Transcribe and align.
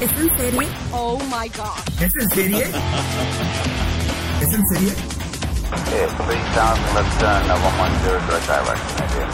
¿Es 0.00 0.10
en 0.10 0.36
serie? 0.36 0.68
Oh 0.92 1.18
my 1.18 1.48
god. 1.50 2.02
¿Es 2.02 2.12
en 2.16 2.28
serie? 2.30 2.64
¿Es 4.40 4.52
en 4.52 4.66
serie? 4.66 4.92
Okay, 5.70 6.06
3000, 6.26 6.74
let's 6.94 7.18
turn 7.18 7.42
110 7.46 8.26
direct 8.26 8.46
direction, 8.48 8.98
idea. 8.98 9.30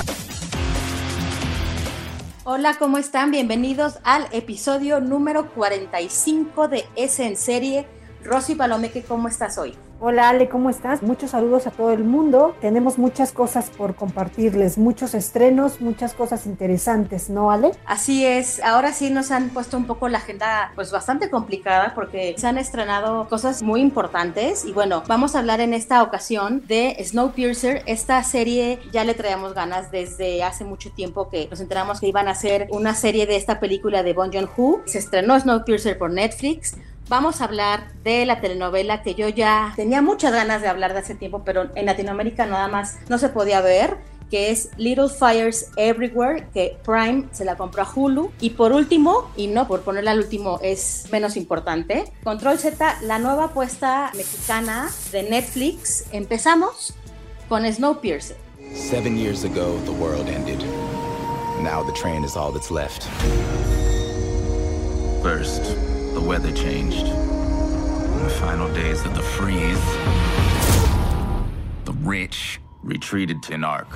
Hola, 2.45 2.77
¿cómo 2.79 2.99
están? 2.99 3.31
Bienvenidos 3.31 4.01
al 4.05 4.29
episodio 4.33 5.01
número 5.01 5.51
45 5.51 6.69
de 6.69 6.85
Es 6.95 7.21
en 7.21 7.39
serie. 7.39 7.87
Rosy 8.23 8.55
Palomeque, 8.55 9.03
¿cómo 9.03 9.29
estás 9.29 9.57
hoy? 9.57 9.75
Hola 10.03 10.31
Ale, 10.31 10.49
¿cómo 10.49 10.71
estás? 10.71 11.03
Muchos 11.03 11.33
saludos 11.33 11.67
a 11.67 11.73
todo 11.73 11.93
el 11.93 12.05
mundo. 12.05 12.57
Tenemos 12.63 12.97
muchas 12.97 13.33
cosas 13.33 13.69
por 13.69 13.95
compartirles, 13.95 14.79
muchos 14.79 15.13
estrenos, 15.13 15.83
muchas 15.83 16.15
cosas 16.15 16.47
interesantes, 16.47 17.29
¿no 17.29 17.51
Ale? 17.51 17.73
Así 17.85 18.25
es, 18.25 18.63
ahora 18.63 18.95
sí 18.95 19.11
nos 19.11 19.31
han 19.31 19.51
puesto 19.51 19.77
un 19.77 19.85
poco 19.85 20.09
la 20.09 20.17
agenda 20.17 20.73
pues 20.75 20.91
bastante 20.91 21.29
complicada 21.29 21.93
porque 21.95 22.35
se 22.39 22.47
han 22.47 22.57
estrenado 22.57 23.29
cosas 23.29 23.63
muy 23.63 23.83
importantes 23.83 24.65
y 24.65 24.73
bueno, 24.73 25.03
vamos 25.07 25.37
a 25.37 25.41
hablar 25.41 25.61
en 25.61 25.75
esta 25.75 26.03
ocasión 26.03 26.67
de 26.67 26.97
Snowpiercer, 27.05 27.83
esta 27.85 28.25
serie 28.25 28.79
ya 28.93 29.05
le 29.05 29.13
traíamos 29.13 29.53
ganas 29.53 29.91
desde 29.91 30.43
hace 30.43 30.65
mucho 30.65 30.91
tiempo 30.91 31.29
que 31.29 31.47
nos 31.51 31.61
enteramos 31.61 32.01
que 32.01 32.09
iban 32.09 32.27
a 32.27 32.31
hacer 32.31 32.69
una 32.71 32.95
serie 32.95 33.27
de 33.27 33.37
esta 33.37 33.61
película 33.61 34.03
de 34.03 34.15
Bon 34.15 34.33
Joon-ho. 34.33 34.81
Se 34.87 34.97
estrenó 34.97 35.39
Snowpiercer 35.39 35.99
por 35.99 36.11
Netflix 36.11 36.75
vamos 37.11 37.41
a 37.41 37.45
hablar 37.45 37.93
de 38.05 38.25
la 38.25 38.41
telenovela 38.41 39.03
que 39.03 39.17
yo 39.17 39.29
ya 39.29 39.73
tenía 39.75 40.01
muchas 40.01 40.33
ganas 40.33 40.63
de 40.63 40.69
hablar 40.69 40.93
de 40.93 41.01
hace 41.01 41.17
tiempo, 41.17 41.43
pero 41.45 41.69
en 41.75 41.85
Latinoamérica 41.85 42.47
nada 42.47 42.69
más 42.69 42.99
no 43.09 43.19
se 43.19 43.29
podía 43.29 43.61
ver 43.61 43.99
que 44.31 44.53
es 44.53 44.71
Little 44.77 45.09
Fires 45.09 45.73
Everywhere, 45.77 46.47
que 46.55 46.79
Prime 46.85 47.25
se 47.33 47.45
la 47.45 47.57
compró 47.57 47.83
a 47.83 47.93
Hulu. 47.93 48.31
Y 48.41 48.51
por 48.51 48.71
último, 48.71 49.29
y 49.37 49.49
no 49.49 49.67
por 49.67 49.81
ponerla 49.81 50.13
al 50.13 50.21
último 50.21 50.61
es 50.63 51.09
menos 51.11 51.37
importante, 51.37 52.13
Control 52.23 52.57
Z, 52.57 52.99
la 53.03 53.19
nueva 53.19 53.47
apuesta 53.47 54.13
mexicana 54.15 54.89
de 55.11 55.25
Netflix. 55.25 56.05
Empezamos 56.13 56.95
con 57.49 57.65
Snowpiercer. 57.65 58.37
Seven 58.73 59.19
years 59.19 59.43
ago, 59.43 59.81
the 59.85 59.91
world 59.91 60.29
ended. 60.29 60.61
Now 61.61 61.83
the 61.85 61.93
train 62.01 62.23
is 62.23 62.37
all 62.37 62.53
that's 62.53 62.71
left. 62.71 63.09
First, 65.25 65.77
the 66.21 66.29
weather 66.29 66.53
changed. 66.53 67.07
In 67.07 68.23
the 68.23 68.35
final 68.41 68.69
days 68.75 69.05
of 69.07 69.15
the 69.15 69.23
freeze, 69.23 69.85
the 71.85 71.93
rich 72.05 72.61
retreated 72.83 73.43
to 73.43 73.57
Narc. 73.57 73.87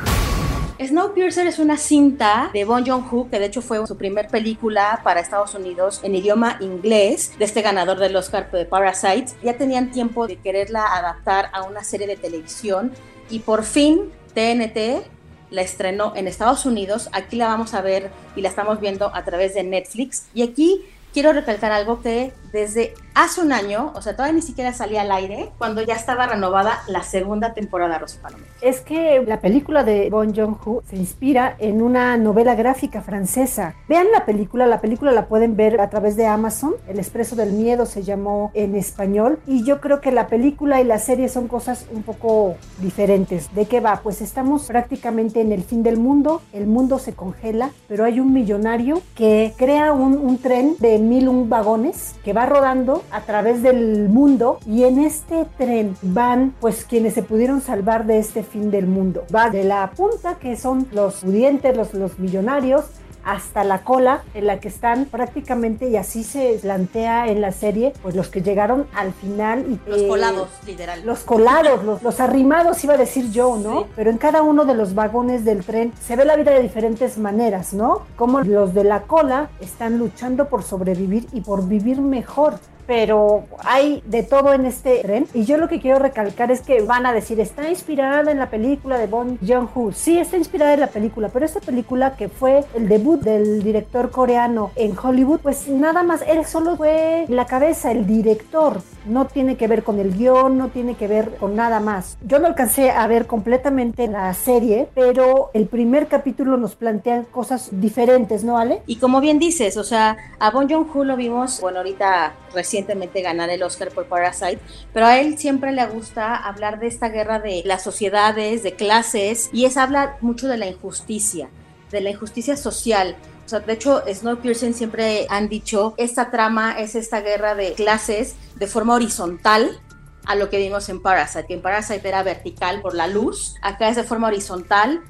Snowpiercer 0.79 1.47
es 1.47 1.59
una 1.59 1.77
cinta 1.77 2.51
de 2.53 2.65
Bon 2.65 2.85
Joon-ho 2.85 3.29
que 3.31 3.39
de 3.39 3.47
hecho 3.47 3.63
fue 3.63 3.87
su 3.87 3.97
primer 3.97 4.29
película 4.29 5.01
para 5.05 5.21
Estados 5.21 5.55
Unidos 5.55 6.01
en 6.03 6.15
idioma 6.15 6.57
inglés 6.61 7.33
de 7.39 7.45
este 7.45 7.63
ganador 7.63 7.99
del 7.99 8.17
Oscar 8.17 8.51
de 8.51 8.65
Parasite. 8.65 9.33
Ya 9.43 9.57
tenían 9.57 9.91
tiempo 9.91 10.27
de 10.27 10.37
quererla 10.37 10.85
adaptar 10.95 11.51
a 11.53 11.63
una 11.63 11.85
serie 11.85 12.07
de 12.07 12.17
televisión 12.17 12.93
y 13.31 13.41
por 13.41 13.65
fin 13.65 14.11
TNT 14.35 15.07
la 15.51 15.63
estrenó 15.63 16.13
en 16.17 16.27
Estados 16.27 16.67
Unidos. 16.67 17.09
Aquí 17.13 17.37
la 17.37 17.49
vamos 17.49 17.75
a 17.75 17.81
ver 17.81 18.11
y 18.35 18.41
la 18.41 18.49
estamos 18.49 18.81
viendo 18.81 19.15
a 19.15 19.25
través 19.25 19.55
de 19.55 19.63
Netflix. 19.63 20.27
Y 20.35 20.43
aquí 20.43 20.85
quiero 21.15 21.33
recalcar 21.33 21.73
algo 21.73 22.03
que 22.03 22.33
desde 22.55 22.95
hace 23.15 23.41
un 23.41 23.53
año, 23.53 23.91
o 23.97 24.01
sea, 24.01 24.15
todavía 24.15 24.37
ni 24.37 24.43
siquiera 24.43 24.73
salía 24.73 25.03
al 25.03 25.11
aire, 25.11 25.51
cuando 25.59 25.83
ya 25.83 25.95
estaba 25.95 26.27
renovada 26.27 26.83
la 26.87 27.03
segunda 27.03 27.53
temporada 27.53 27.99
Rosy 27.99 28.19
Palomé. 28.19 28.45
Es 28.61 28.81
que 28.81 29.25
la 29.27 29.41
película 29.41 29.83
de 29.83 30.09
Bon 30.09 30.33
Joon-ho 30.33 30.83
se 30.89 30.97
inspira 30.97 31.57
en 31.59 31.83
una 31.83 32.17
novela 32.17 32.55
gráfica 32.55 33.03
francesa. 33.03 33.75
Vean 33.89 34.07
la 34.13 34.25
película, 34.25 34.67
la 34.69 34.81
película 34.81 35.11
la 35.11 35.27
pueden 35.27 35.57
ver 35.57 35.81
a 35.81 35.91
través 35.91 36.17
de 36.17 36.27
Amazon. 36.27 36.75
El 36.87 36.99
Expreso 36.99 37.35
del 37.35 37.53
Miedo 37.53 37.87
se 37.87 38.05
llamó 38.05 38.53
en 38.55 38.77
español 38.77 39.41
y 39.49 39.65
yo 39.65 39.81
creo 39.81 40.01
que 40.01 40.13
la 40.13 40.29
película 40.29 40.81
y 40.81 40.85
la 40.85 41.01
serie 41.01 41.29
son 41.29 41.49
cosas 41.49 41.87
un 41.93 42.05
poco 42.05 42.55
diferentes. 42.79 43.53
¿De 43.53 43.67
qué 43.67 43.81
va? 43.81 44.01
Pues 44.03 44.21
estamos 44.23 44.67
prácticamente 44.67 45.41
en 45.41 45.51
el 45.51 45.65
fin 45.65 45.83
del 45.83 45.99
mundo, 45.99 46.41
el 46.53 46.67
mundo 46.67 47.01
se 47.01 47.15
congela, 47.15 47.71
pero 47.89 48.05
hay 48.05 48.21
un 48.21 48.33
millonario 48.33 49.03
que 49.17 49.55
crea 49.57 49.93
un, 49.93 50.17
un 50.19 50.39
tren 50.39 50.77
de 50.79 51.01
mil 51.01 51.29
un 51.29 51.49
vagones 51.49 52.15
que 52.25 52.33
va 52.33 52.44
rodando 52.47 53.03
a 53.11 53.21
través 53.21 53.63
del 53.63 54.09
mundo 54.09 54.59
y 54.67 54.85
en 54.85 54.99
este 54.99 55.47
tren 55.57 55.97
van 56.03 56.55
pues 56.61 56.85
quienes 56.85 57.15
se 57.15 57.23
pudieron 57.23 57.61
salvar 57.61 58.07
de 58.07 58.19
este 58.19 58.43
fin 58.43 58.71
del 58.71 58.87
mundo. 58.87 59.25
Va 59.35 59.51
de 59.51 59.65
la 59.65 59.91
punta 59.97 60.37
que 60.37 60.57
son 60.57 60.87
los 60.93 61.17
pudientes, 61.17 61.77
los, 61.77 61.95
los 61.95 62.19
millonarios, 62.19 62.87
hasta 63.25 63.65
la 63.65 63.83
cola 63.83 64.23
en 64.35 64.47
la 64.47 64.61
que 64.61 64.69
están 64.69 65.07
prácticamente 65.07 65.89
y 65.89 65.97
así 65.97 66.25
se 66.25 66.59
plantea 66.61 67.29
en 67.29 67.41
la 67.41 67.53
serie 67.53 67.93
pues 68.03 68.15
los 68.15 68.29
que 68.29 68.43
llegaron 68.43 68.87
al 68.95 69.13
final 69.13 69.65
y 69.69 69.91
Los 69.91 70.03
eh, 70.03 70.09
colados, 70.09 70.49
literal. 70.67 71.05
los 71.05 71.21
colados, 71.21 71.85
los, 71.85 72.03
los 72.03 72.21
arrimados, 72.21 72.83
iba 72.85 72.95
a 72.95 72.99
decir 72.99 73.31
yo, 73.31 73.57
¿no? 73.57 73.81
Sí. 73.83 73.87
Pero 73.97 74.11
en 74.11 74.19
cada 74.19 74.43
uno 74.43 74.65
de 74.65 74.75
los 74.75 74.95
vagones 74.95 75.45
del 75.45 75.65
tren 75.65 75.93
se 76.07 76.17
ve 76.17 76.25
la 76.25 76.37
vida 76.37 76.53
de 76.53 76.61
diferentes 76.63 77.19
maneras, 77.19 77.73
¿no? 77.73 78.03
Como 78.17 78.41
los 78.41 78.75
de 78.75 78.85
la 78.85 79.03
cola 79.03 79.51
están 79.61 79.99
luchando 79.99 80.49
por 80.49 80.63
sobrevivir 80.63 81.27
y 81.33 81.41
por 81.41 81.67
vivir 81.67 82.01
mejor. 82.01 82.55
Pero 82.87 83.45
hay 83.59 84.03
de 84.07 84.23
todo 84.23 84.53
en 84.53 84.67
este 84.67 85.01
tren. 85.01 85.27
Y 85.35 85.45
yo 85.45 85.57
lo 85.57 85.69
que 85.69 85.81
quiero 85.81 85.99
recalcar 85.99 86.51
es 86.51 86.61
que 86.61 86.83
van 86.83 87.07
a 87.07 87.13
decir, 87.13 87.41
está 87.41 87.69
inspirada 87.69 88.31
en 88.31 88.39
la 88.39 88.51
película 88.51 88.99
de 88.99 89.07
Bon 89.07 89.39
Joon-ho. 89.47 89.93
Sí, 89.93 90.19
está 90.19 90.37
inspirada 90.37 90.75
en 90.75 90.81
la 90.81 90.89
película, 90.89 91.29
pero 91.29 91.45
esta 91.45 91.61
película 91.61 92.17
que 92.17 92.29
fue 92.29 92.65
el 92.75 92.89
debut 92.89 93.21
del 93.21 93.63
director 93.63 94.11
coreano 94.11 94.71
en 94.77 94.97
Hollywood, 94.97 95.41
pues 95.41 95.69
nada 95.69 96.03
más, 96.03 96.23
él 96.27 96.45
solo 96.45 96.77
fue 96.77 97.25
la 97.29 97.47
cabeza, 97.47 97.91
el 97.91 98.07
director. 98.07 98.83
No 99.07 99.27
tiene 99.27 99.57
que 99.57 99.69
ver 99.69 99.83
con 99.83 99.99
el 100.01 100.17
guion, 100.17 100.57
no 100.57 100.69
tiene 100.69 100.95
que 100.95 101.09
ver 101.09 101.37
con 101.37 101.55
nada 101.57 101.81
más. 101.81 102.17
Yo 102.23 102.39
no 102.39 102.47
alcancé 102.47 102.91
a 102.91 103.07
ver 103.07 103.27
completamente 103.27 104.09
la 104.09 104.33
serie, 104.35 104.89
pero 104.95 105.51
el 105.53 105.67
primer 105.67 106.07
capítulo 106.09 106.57
nos 106.57 106.75
plantea 106.75 107.25
cosas 107.31 107.69
diferentes, 107.73 108.45
¿no, 108.45 108.59
Ale? 108.59 108.83
Y 108.87 108.97
como 108.97 109.21
bien 109.21 109.39
dices, 109.39 109.77
o 109.77 109.85
sea, 109.85 110.17
a 110.39 110.51
Bon 110.51 110.69
Joon-ho 110.69 111.05
lo 111.05 111.17
vimos, 111.17 111.61
bueno, 111.61 111.79
ahorita 111.79 112.33
recientemente 112.75 113.23
ganar 113.23 113.51
el 113.51 113.63
Oscar 113.63 113.91
por 113.91 114.07
Parasite, 114.07 114.59
pero 114.93 115.07
a 115.07 115.21
él 115.21 115.39
siempre 115.39 115.71
le 115.71 115.87
gusta 115.87 116.35
hablar 116.35 116.81
de 116.81 116.89
esta 116.89 117.09
guerra 117.09 117.39
de 117.39 117.63
las 117.65 117.85
sociedades, 117.85 118.65
de 118.65 118.75
clases, 118.75 119.49
y 119.53 119.65
es 119.65 119.77
habla 119.77 120.17
mucho 120.21 120.49
de 120.49 120.57
la 120.57 120.67
injusticia, 120.67 121.49
de 121.93 122.01
la 122.01 122.11
injusticia 122.11 122.57
social. 122.57 123.15
O 123.47 123.49
sea, 123.49 123.61
de 123.61 123.73
hecho, 123.75 124.03
Snowpiercer 124.13 124.75
siempre 124.75 125.29
han 125.31 125.49
dicho, 125.49 125.95
esta 125.99 126.33
trama 126.33 126.77
es 126.81 126.97
esta 126.97 127.21
guerra 127.21 127.55
de 127.55 127.75
clases 127.75 128.35
de 128.57 128.67
forma 128.67 128.95
horizontal, 128.95 129.81
a 130.27 130.35
lo 130.35 130.51
que 130.51 130.59
vimos 130.59 130.89
en 130.89 131.01
Parasite, 131.01 131.47
que 131.47 131.55
en 131.55 131.63
Parasite 131.63 132.09
era 132.09 132.25
vertical 132.25 132.81
por 132.81 132.95
la 132.95 133.07
luz, 133.07 133.55
acá 133.63 133.89
es 133.89 133.95
de 133.95 134.03
forma 134.03 134.27
horizontal, 134.27 135.01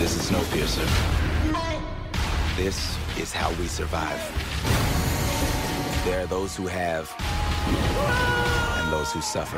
This 0.00 0.16
is. 0.16 0.30
This 2.56 2.98
is 3.16 3.32
how 3.32 3.50
we 3.60 3.68
survive. 3.68 4.43
There 6.04 6.20
are 6.20 6.26
those 6.26 6.54
who 6.54 6.66
have, 6.66 7.10
and 8.78 8.92
those 8.92 9.10
who 9.10 9.22
suffer. 9.22 9.56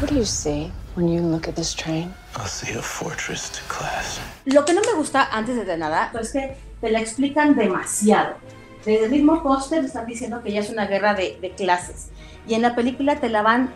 What 0.00 0.10
do 0.10 0.16
you 0.16 0.24
see 0.24 0.72
when 0.96 1.06
you 1.06 1.20
look 1.20 1.46
at 1.46 1.54
this 1.54 1.72
train? 1.72 2.12
I 2.34 2.48
see 2.48 2.76
a 2.76 2.82
fortress 2.82 3.48
to 3.50 3.62
class. 3.68 4.18
Lo 4.44 4.64
que 4.64 4.74
no 4.74 4.80
me 4.80 4.94
gusta 4.96 5.28
antes 5.30 5.64
de 5.64 5.76
nada 5.76 6.10
es 6.20 6.32
que 6.32 6.56
te 6.80 6.90
la 6.90 6.98
explican 6.98 7.54
demasiado. 7.54 8.34
Desde 8.84 9.04
el 9.04 9.12
mismo 9.12 9.40
póster 9.44 9.84
están 9.84 10.06
diciendo 10.06 10.42
que 10.42 10.50
ya 10.50 10.62
es 10.62 10.70
una 10.70 10.86
guerra 10.86 11.14
de, 11.14 11.38
de 11.40 11.52
clases. 11.52 12.08
Y 12.44 12.54
en 12.54 12.62
la 12.62 12.74
película 12.74 13.20
te 13.20 13.28
la 13.28 13.42
van 13.42 13.72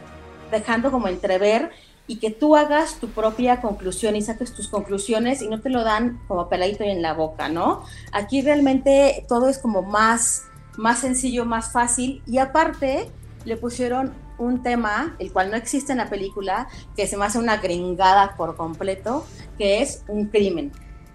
dejando 0.51 0.91
como 0.91 1.07
entrever 1.07 1.71
y 2.07 2.17
que 2.17 2.31
tú 2.31 2.57
hagas 2.57 2.97
tu 2.97 3.09
propia 3.09 3.61
conclusión 3.61 4.17
y 4.17 4.23
saques 4.23 4.53
tus 4.53 4.69
conclusiones 4.69 5.41
y 5.43 5.49
no 5.49 5.61
te 5.61 5.71
lo 5.71 5.85
dan 5.85 6.21
como 6.29 6.49
peladito 6.49 6.85
y 6.85 6.91
en 6.91 7.03
la 7.03 7.15
boca, 7.15 7.49
¿no? 7.49 7.83
Aquí 8.13 8.43
realmente 8.43 9.25
todo 9.29 9.49
es 9.49 9.59
como 9.59 9.83
más, 9.83 10.43
más 10.77 10.99
sencillo, 11.01 11.45
más 11.47 11.73
fácil 11.73 12.23
y 12.27 12.39
aparte 12.39 13.11
le 13.45 13.57
pusieron 13.57 14.13
un 14.39 14.63
tema, 14.63 15.15
el 15.19 15.33
cual 15.33 15.51
no 15.51 15.57
existe 15.57 15.93
en 15.93 15.99
la 15.99 16.11
película, 16.11 16.69
que 16.97 17.07
se 17.07 17.17
me 17.17 17.25
hace 17.25 17.39
una 17.39 17.59
gringada 17.59 18.35
por 18.37 18.57
completo, 18.57 19.25
que 19.57 19.81
es 19.81 20.03
un 20.09 20.27
crimen, 20.27 20.73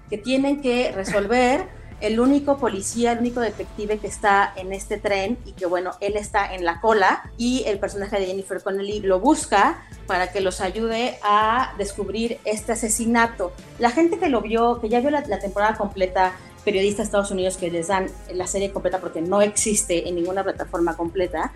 que 0.09 0.17
tienen 0.17 0.61
que 0.61 0.91
resolver 0.91 1.67
el 2.01 2.19
único 2.19 2.57
policía, 2.57 3.13
el 3.13 3.19
único 3.19 3.41
detective 3.41 3.97
que 3.99 4.07
está 4.07 4.53
en 4.55 4.73
este 4.73 4.97
tren 4.97 5.37
y 5.45 5.53
que 5.53 5.65
bueno, 5.65 5.91
él 5.99 6.15
está 6.15 6.53
en 6.53 6.65
la 6.65 6.79
cola 6.81 7.29
y 7.37 7.63
el 7.65 7.79
personaje 7.79 8.19
de 8.19 8.27
Jennifer 8.27 8.61
Connelly 8.61 9.01
lo 9.01 9.19
busca 9.19 9.83
para 10.07 10.31
que 10.31 10.41
los 10.41 10.61
ayude 10.61 11.19
a 11.23 11.73
descubrir 11.77 12.39
este 12.45 12.71
asesinato. 12.71 13.51
La 13.77 13.91
gente 13.91 14.17
que 14.17 14.29
lo 14.29 14.41
vio, 14.41 14.79
que 14.79 14.89
ya 14.89 14.99
vio 14.99 15.09
la, 15.09 15.21
la 15.27 15.39
temporada 15.39 15.77
completa, 15.77 16.33
periodistas 16.63 16.97
de 16.97 17.03
Estados 17.05 17.31
Unidos 17.31 17.57
que 17.57 17.71
les 17.71 17.87
dan 17.87 18.07
la 18.33 18.47
serie 18.47 18.71
completa 18.71 18.99
porque 18.99 19.21
no 19.21 19.41
existe 19.41 20.07
en 20.07 20.15
ninguna 20.15 20.43
plataforma 20.43 20.95
completa, 20.95 21.51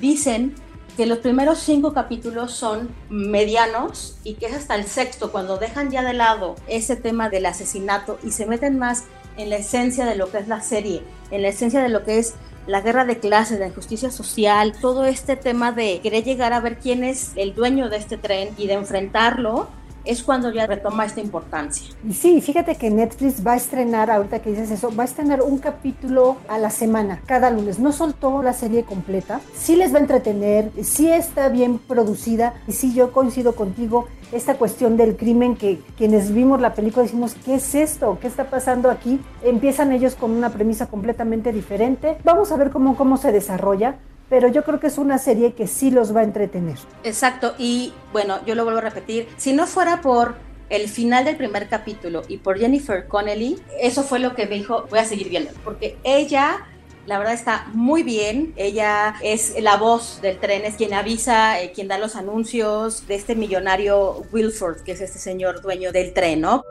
dicen 0.00 0.54
que 0.98 1.06
los 1.06 1.18
primeros 1.18 1.60
cinco 1.60 1.92
capítulos 1.92 2.52
son 2.52 2.88
medianos 3.08 4.18
y 4.24 4.34
que 4.34 4.46
es 4.46 4.54
hasta 4.54 4.74
el 4.74 4.84
sexto 4.84 5.30
cuando 5.30 5.56
dejan 5.56 5.92
ya 5.92 6.02
de 6.02 6.12
lado 6.12 6.56
ese 6.66 6.96
tema 6.96 7.30
del 7.30 7.46
asesinato 7.46 8.18
y 8.24 8.32
se 8.32 8.46
meten 8.46 8.80
más 8.80 9.04
en 9.38 9.50
la 9.50 9.56
esencia 9.56 10.04
de 10.04 10.16
lo 10.16 10.30
que 10.30 10.38
es 10.38 10.48
la 10.48 10.60
serie, 10.60 11.02
en 11.30 11.42
la 11.42 11.48
esencia 11.48 11.80
de 11.80 11.88
lo 11.88 12.04
que 12.04 12.18
es 12.18 12.34
la 12.66 12.82
guerra 12.82 13.06
de 13.06 13.18
clases, 13.18 13.58
la 13.58 13.68
injusticia 13.68 14.10
social, 14.10 14.74
todo 14.78 15.06
este 15.06 15.36
tema 15.36 15.72
de 15.72 16.00
querer 16.02 16.24
llegar 16.24 16.52
a 16.52 16.60
ver 16.60 16.78
quién 16.78 17.02
es 17.02 17.32
el 17.36 17.54
dueño 17.54 17.88
de 17.88 17.96
este 17.96 18.18
tren 18.18 18.50
y 18.58 18.66
de 18.66 18.74
enfrentarlo 18.74 19.68
es 20.08 20.22
cuando 20.22 20.50
ya 20.50 20.66
retoma 20.66 21.04
esta 21.04 21.20
importancia. 21.20 21.94
Sí, 22.10 22.40
fíjate 22.40 22.76
que 22.76 22.90
Netflix 22.90 23.46
va 23.46 23.52
a 23.52 23.56
estrenar, 23.56 24.10
ahorita 24.10 24.40
que 24.40 24.50
dices 24.50 24.70
eso, 24.70 24.90
va 24.96 25.02
a 25.02 25.06
estrenar 25.06 25.42
un 25.42 25.58
capítulo 25.58 26.38
a 26.48 26.56
la 26.56 26.70
semana, 26.70 27.20
cada 27.26 27.50
lunes. 27.50 27.78
No 27.78 27.92
soltó 27.92 28.42
la 28.42 28.54
serie 28.54 28.84
completa, 28.84 29.42
sí 29.54 29.76
les 29.76 29.92
va 29.92 29.98
a 29.98 30.00
entretener, 30.00 30.72
sí 30.82 31.10
está 31.10 31.50
bien 31.50 31.78
producida 31.78 32.54
y 32.66 32.72
sí 32.72 32.94
yo 32.94 33.12
coincido 33.12 33.54
contigo, 33.54 34.08
esta 34.32 34.54
cuestión 34.54 34.96
del 34.96 35.16
crimen 35.16 35.56
que 35.56 35.80
quienes 35.96 36.32
vimos 36.32 36.60
la 36.60 36.74
película 36.74 37.02
decimos, 37.02 37.36
¿qué 37.44 37.56
es 37.56 37.74
esto? 37.74 38.18
¿Qué 38.20 38.28
está 38.28 38.48
pasando 38.48 38.90
aquí? 38.90 39.20
Empiezan 39.42 39.92
ellos 39.92 40.14
con 40.14 40.30
una 40.30 40.50
premisa 40.50 40.86
completamente 40.86 41.52
diferente. 41.52 42.16
Vamos 42.24 42.50
a 42.50 42.56
ver 42.56 42.70
cómo, 42.70 42.96
cómo 42.96 43.18
se 43.18 43.30
desarrolla 43.30 43.98
pero 44.28 44.48
yo 44.48 44.64
creo 44.64 44.80
que 44.80 44.88
es 44.88 44.98
una 44.98 45.18
serie 45.18 45.54
que 45.54 45.66
sí 45.66 45.90
los 45.90 46.14
va 46.14 46.20
a 46.20 46.24
entretener. 46.24 46.78
Exacto, 47.04 47.54
y 47.58 47.92
bueno, 48.12 48.44
yo 48.46 48.54
lo 48.54 48.64
vuelvo 48.64 48.78
a 48.78 48.82
repetir, 48.82 49.28
si 49.36 49.52
no 49.52 49.66
fuera 49.66 50.00
por 50.00 50.36
el 50.70 50.88
final 50.88 51.24
del 51.24 51.36
primer 51.36 51.68
capítulo 51.68 52.22
y 52.28 52.38
por 52.38 52.58
Jennifer 52.58 53.06
Connelly, 53.08 53.58
eso 53.80 54.02
fue 54.02 54.18
lo 54.18 54.34
que 54.34 54.46
me 54.46 54.56
dijo, 54.56 54.86
voy 54.90 54.98
a 54.98 55.04
seguir 55.04 55.28
viendo, 55.30 55.50
porque 55.64 55.96
ella 56.04 56.66
la 57.08 57.18
verdad 57.18 57.32
está 57.32 57.66
muy 57.72 58.02
bien. 58.02 58.52
Ella 58.56 59.14
es 59.22 59.54
la 59.60 59.78
voz 59.78 60.20
del 60.20 60.38
tren, 60.38 60.66
es 60.66 60.76
quien 60.76 60.92
avisa, 60.92 61.60
eh, 61.60 61.72
quien 61.72 61.88
da 61.88 61.96
los 61.96 62.16
anuncios 62.16 63.06
de 63.08 63.14
este 63.14 63.34
millonario 63.34 64.24
Wilford, 64.30 64.82
que 64.82 64.92
es 64.92 65.00
este 65.00 65.18
señor 65.18 65.62
dueño 65.62 65.90
del 65.90 66.12
tren, 66.12 66.42
¿no? 66.42 66.62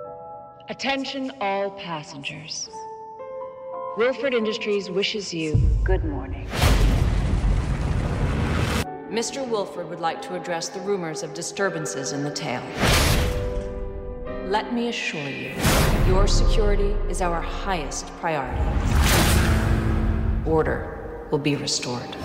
Attention 0.69 1.31
all 1.41 1.75
passengers. 1.83 2.69
Wilford 3.97 4.33
Industries 4.33 4.91
wishes 4.91 5.33
you 5.33 5.57
good 5.83 6.03
morning. 6.03 6.45
Mr. 9.11 9.47
Wilford 9.47 9.87
would 9.87 10.01
like 10.01 10.21
to 10.21 10.35
address 10.35 10.67
the 10.67 10.81
rumors 10.81 11.23
of 11.23 11.33
disturbances 11.33 12.11
in 12.11 12.25
the 12.25 12.29
tail. 12.29 12.61
Let 14.49 14.73
me 14.73 14.89
assure 14.89 15.29
you, 15.29 15.51
your 16.09 16.27
security 16.27 16.93
is 17.09 17.21
our 17.21 17.41
highest 17.41 18.07
priority. 18.19 18.59
Order 20.45 21.25
will 21.31 21.39
be 21.39 21.55
restored. 21.55 22.17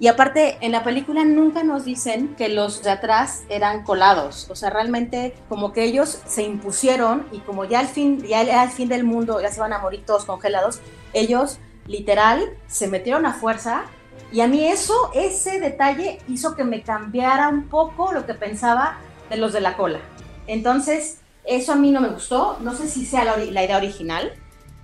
Y 0.00 0.08
aparte, 0.08 0.58
en 0.60 0.72
la 0.72 0.84
película 0.84 1.24
nunca 1.24 1.64
nos 1.64 1.86
dicen 1.86 2.34
que 2.36 2.50
los 2.50 2.82
de 2.82 2.90
atrás 2.90 3.44
eran 3.48 3.82
colados. 3.82 4.48
O 4.50 4.54
sea, 4.54 4.68
realmente 4.68 5.34
como 5.48 5.72
que 5.72 5.84
ellos 5.84 6.20
se 6.26 6.42
impusieron 6.42 7.26
y 7.32 7.38
como 7.38 7.64
ya 7.64 7.80
al 7.80 7.88
fin, 7.88 8.22
ya 8.22 8.60
al 8.60 8.70
fin 8.70 8.90
del 8.90 9.02
mundo, 9.02 9.40
ya 9.40 9.50
se 9.50 9.60
van 9.60 9.72
a 9.72 9.78
morir 9.78 10.04
todos 10.04 10.26
congelados, 10.26 10.80
ellos 11.14 11.58
literal 11.86 12.50
se 12.66 12.86
metieron 12.86 13.24
a 13.24 13.32
fuerza 13.32 13.86
y 14.30 14.40
a 14.40 14.46
mí 14.46 14.64
eso, 14.64 15.10
ese 15.14 15.60
detalle 15.60 16.18
hizo 16.28 16.54
que 16.54 16.64
me 16.64 16.82
cambiara 16.82 17.48
un 17.48 17.68
poco 17.68 18.12
lo 18.12 18.26
que 18.26 18.34
pensaba 18.34 18.98
de 19.30 19.36
los 19.36 19.52
de 19.52 19.60
la 19.60 19.76
cola. 19.76 20.00
Entonces, 20.46 21.20
eso 21.44 21.72
a 21.72 21.76
mí 21.76 21.90
no 21.90 22.00
me 22.00 22.08
gustó. 22.08 22.58
No 22.60 22.74
sé 22.74 22.88
si 22.88 23.06
sea 23.06 23.24
la, 23.24 23.36
la 23.36 23.64
idea 23.64 23.76
original, 23.76 24.32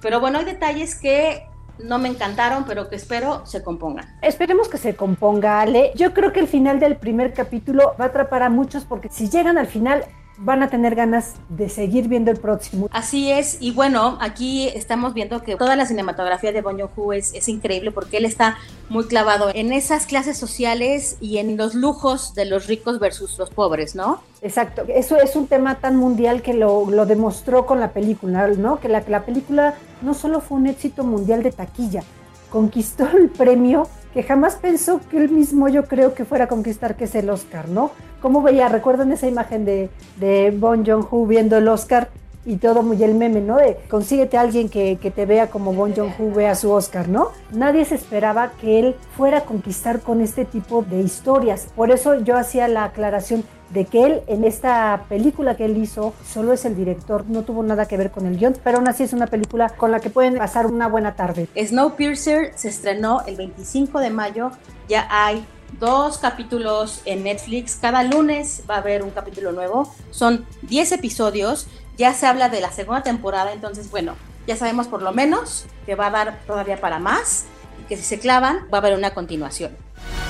pero 0.01 0.21
bueno, 0.21 0.39
hay 0.39 0.45
detalles 0.45 0.95
que 0.95 1.47
no 1.83 1.99
me 1.99 2.09
encantaron, 2.09 2.65
pero 2.65 2.89
que 2.89 2.97
espero 2.97 3.45
se 3.47 3.63
compongan. 3.63 4.07
Esperemos 4.23 4.69
que 4.69 4.79
se 4.79 4.95
componga, 4.95 5.61
Ale. 5.61 5.93
Yo 5.95 6.15
creo 6.15 6.33
que 6.33 6.41
el 6.41 6.49
final 6.49 6.81
del 6.81 6.97
primer 6.97 7.33
capítulo 7.33 7.95
va 8.01 8.07
a 8.07 8.09
atrapar 8.09 8.43
a 8.43 8.51
muchos 8.51 8.85
porque 8.85 9.09
si 9.11 9.29
llegan 9.29 9.59
al 9.59 9.67
final 9.67 10.05
van 10.37 10.63
a 10.63 10.69
tener 10.69 10.95
ganas 10.95 11.35
de 11.49 11.69
seguir 11.69 12.09
viendo 12.09 12.31
el 12.31 12.39
próximo. 12.39 12.89
Así 12.93 13.31
es, 13.31 13.59
y 13.61 13.71
bueno, 13.71 14.19
aquí 14.21 14.69
estamos 14.69 15.15
viendo 15.15 15.43
que 15.43 15.57
toda 15.57 15.77
la 15.77 15.87
cinematografía 15.87 16.53
de 16.53 16.61
Bong 16.61 16.81
Joon-ho 16.81 17.13
es, 17.13 17.33
es, 17.35 17.49
increíble 17.49 17.93
porque 17.93 18.17
él 18.17 18.25
está 18.25 18.59
muy 18.89 19.05
clavado 19.05 19.51
en 19.55 19.73
esas 19.73 20.07
clases 20.07 20.37
sociales 20.37 21.17
y 21.21 21.39
en 21.39 21.57
los 21.57 21.75
lujos 21.75 22.35
de 22.35 22.47
los 22.47 22.67
ricos 22.67 22.99
versus 22.99 23.39
los 23.39 23.51
pobres, 23.51 23.95
¿no? 23.95 24.21
Exacto, 24.43 24.85
eso 24.89 25.17
es 25.17 25.37
un 25.37 25.47
tema 25.47 25.77
tan 25.77 25.97
mundial 25.97 26.43
que 26.43 26.53
lo, 26.53 26.91
lo 26.91 27.07
demostró 27.07 27.65
con 27.65 27.81
la 27.81 27.93
película, 27.93 28.49
¿no? 28.49 28.81
Que 28.81 28.89
la, 28.89 29.03
que 29.03 29.11
la 29.11 29.25
película 29.25 29.75
no 30.03 30.15
solo 30.15 30.41
fue 30.41 30.59
un 30.59 30.67
éxito 30.67 31.05
mundial 31.05 31.43
de 31.43 31.53
taquilla, 31.53 32.03
conquistó 32.51 33.09
el 33.17 33.31
premio 33.31 33.89
que 34.15 34.23
jamás 34.23 34.55
pensó 34.55 35.01
que 35.11 35.19
él 35.19 35.29
mismo 35.29 35.69
yo 35.69 35.85
creo 35.85 36.15
que 36.15 36.25
fuera 36.25 36.45
a 36.45 36.49
conquistar, 36.49 36.97
que 36.97 37.05
es 37.05 37.15
el 37.17 37.29
Oscar, 37.29 37.69
¿no? 37.69 37.91
¿Cómo 38.23 38.43
veía? 38.43 38.69
¿Recuerdan 38.69 39.11
esa 39.11 39.27
imagen 39.27 39.65
de, 39.65 39.91
de 40.17 40.55
Bon 40.57 40.87
Joon-ho 40.87 41.27
viendo 41.27 41.59
el 41.59 41.67
Oscar 41.67 42.09
y 42.47 42.57
todo 42.57 42.83
muy 42.83 43.03
el 43.03 43.15
meme, 43.15 43.41
¿no? 43.41 43.57
De 43.57 43.77
consíguete 43.91 44.37
a 44.37 44.43
alguien 44.43 44.69
que, 44.69 44.99
que 45.03 45.11
te 45.11 45.27
vea 45.27 45.51
como 45.51 45.73
Bon 45.73 45.93
Joon-ho 45.93 46.33
vea 46.33 46.55
su 46.55 46.71
Oscar, 46.71 47.09
¿no? 47.09 47.31
Nadie 47.53 47.85
se 47.85 47.97
esperaba 47.97 48.53
que 48.61 48.79
él 48.79 48.95
fuera 49.17 49.39
a 49.39 49.45
conquistar 49.45 50.01
con 50.01 50.21
este 50.21 50.45
tipo 50.45 50.83
de 50.83 51.01
historias. 51.01 51.67
Por 51.75 51.91
eso 51.91 52.15
yo 52.15 52.37
hacía 52.37 52.69
la 52.69 52.85
aclaración 52.85 53.43
de 53.75 53.85
que 53.85 54.05
él 54.05 54.23
en 54.29 54.45
esta 54.45 55.05
película 55.09 55.57
que 55.57 55.65
él 55.65 55.77
hizo 55.77 56.15
solo 56.25 56.53
es 56.53 56.65
el 56.65 56.77
director, 56.77 57.27
no 57.27 57.43
tuvo 57.43 57.63
nada 57.65 57.87
que 57.87 57.97
ver 57.97 58.13
con 58.13 58.25
el 58.25 58.39
guion, 58.39 58.57
pero 58.63 58.79
aún 58.79 58.89
así 58.89 59.03
es 59.03 59.13
una 59.13 59.27
película 59.27 59.69
con 59.71 59.91
la 59.91 59.99
que 59.99 60.11
pueden 60.11 60.39
pasar 60.39 60.67
una 60.67 60.87
buena 60.87 61.17
tarde. 61.17 61.49
Snowpiercer 61.57 62.53
se 62.55 62.69
estrenó 62.69 63.23
el 63.27 63.37
25 63.37 63.99
de 63.99 64.11
mayo, 64.11 64.53
ya 64.89 65.09
hay 65.11 65.45
dos 65.81 66.19
capítulos 66.19 67.03
en 67.05 67.25
Netflix, 67.25 67.77
cada 67.81 68.05
lunes 68.05 68.63
va 68.71 68.77
a 68.77 68.79
haber 68.79 69.03
un 69.03 69.11
capítulo 69.11 69.51
nuevo, 69.51 69.93
son 70.13 70.47
10 70.63 70.93
episodios, 70.93 71.67
ya 71.99 72.15
se 72.15 72.27
habla 72.27 72.49
de 72.49 72.61
la 72.61 72.71
segunda 72.71 73.03
temporada, 73.03 73.53
entonces 73.53 73.91
bueno, 73.91 74.15
ya 74.47 74.55
sabemos 74.55 74.87
por 74.87 75.03
lo 75.03 75.13
menos 75.13 75.67
que 75.85 75.97
va 75.97 76.07
a 76.07 76.11
dar 76.11 76.41
todavía 76.47 76.81
para 76.81 77.01
más 77.01 77.47
y 77.83 77.89
que 77.89 77.97
si 77.97 78.05
se 78.05 78.21
clavan 78.21 78.69
va 78.73 78.79
a 78.79 78.81
haber 78.81 78.97
una 78.97 79.15
continuación. 79.15 79.73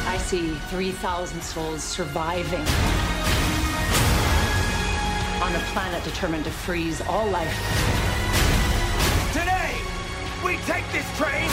I 0.07 0.19
see 0.19 0.57
3,000 0.71 1.43
souls 1.43 1.83
surviving 1.83 3.14
on 5.43 5.55
a 5.55 5.61
planet 5.73 6.03
determined 6.05 6.45
to 6.45 6.51
freeze 6.51 7.01
all 7.03 7.27
life. 7.29 7.55
Today, 9.33 9.77
we 10.45 10.57
take 10.65 10.85
this 10.93 11.07
train, 11.17 11.49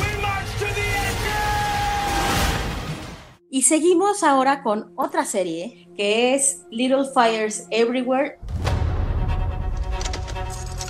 we 0.00 0.22
march 0.22 0.50
to 0.58 0.66
the 0.66 0.80
end. 0.80 1.02
Y 3.50 3.60
seguimos 3.60 4.22
ahora 4.22 4.62
con 4.62 4.92
otra 4.96 5.24
serie 5.24 5.86
que 5.94 6.34
es 6.34 6.64
Little 6.70 7.04
Fires 7.12 7.66
Everywhere. 7.70 8.38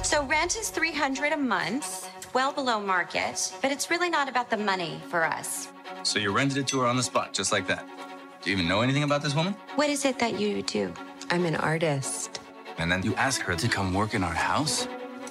So 0.04 0.24
rent 0.24 0.56
is 0.56 0.70
300 0.70 1.32
a 1.32 1.36
month, 1.36 2.08
well 2.34 2.52
below 2.52 2.80
market, 2.80 3.52
but 3.60 3.72
it's 3.72 3.90
really 3.90 4.10
not 4.10 4.28
about 4.28 4.48
the 4.48 4.56
money 4.56 5.00
for 5.08 5.24
us. 5.24 5.68
So 6.04 6.18
you 6.18 6.32
rented 6.32 6.58
it 6.58 6.66
to 6.68 6.80
her 6.80 6.86
on 6.86 6.96
the 6.96 7.02
spot, 7.02 7.32
just 7.32 7.50
like 7.50 7.66
that. 7.66 7.84
Do 8.42 8.50
you 8.50 8.56
even 8.56 8.68
know 8.68 8.80
anything 8.80 9.02
about 9.02 9.22
this 9.22 9.34
woman? 9.34 9.54
What 9.76 9.88
is 9.88 10.04
it 10.04 10.18
that 10.18 10.38
you 10.38 10.62
do? 10.62 10.92
I'm 11.32 11.46
an 11.46 11.56
artist. 11.56 12.40
And 12.76 12.92
then 12.92 13.02
you 13.02 13.14
ask 13.14 13.40
her 13.40 13.56
to 13.56 13.66
come 13.66 13.94
work 13.94 14.12
in 14.12 14.22
our 14.22 14.34
house? 14.34 14.86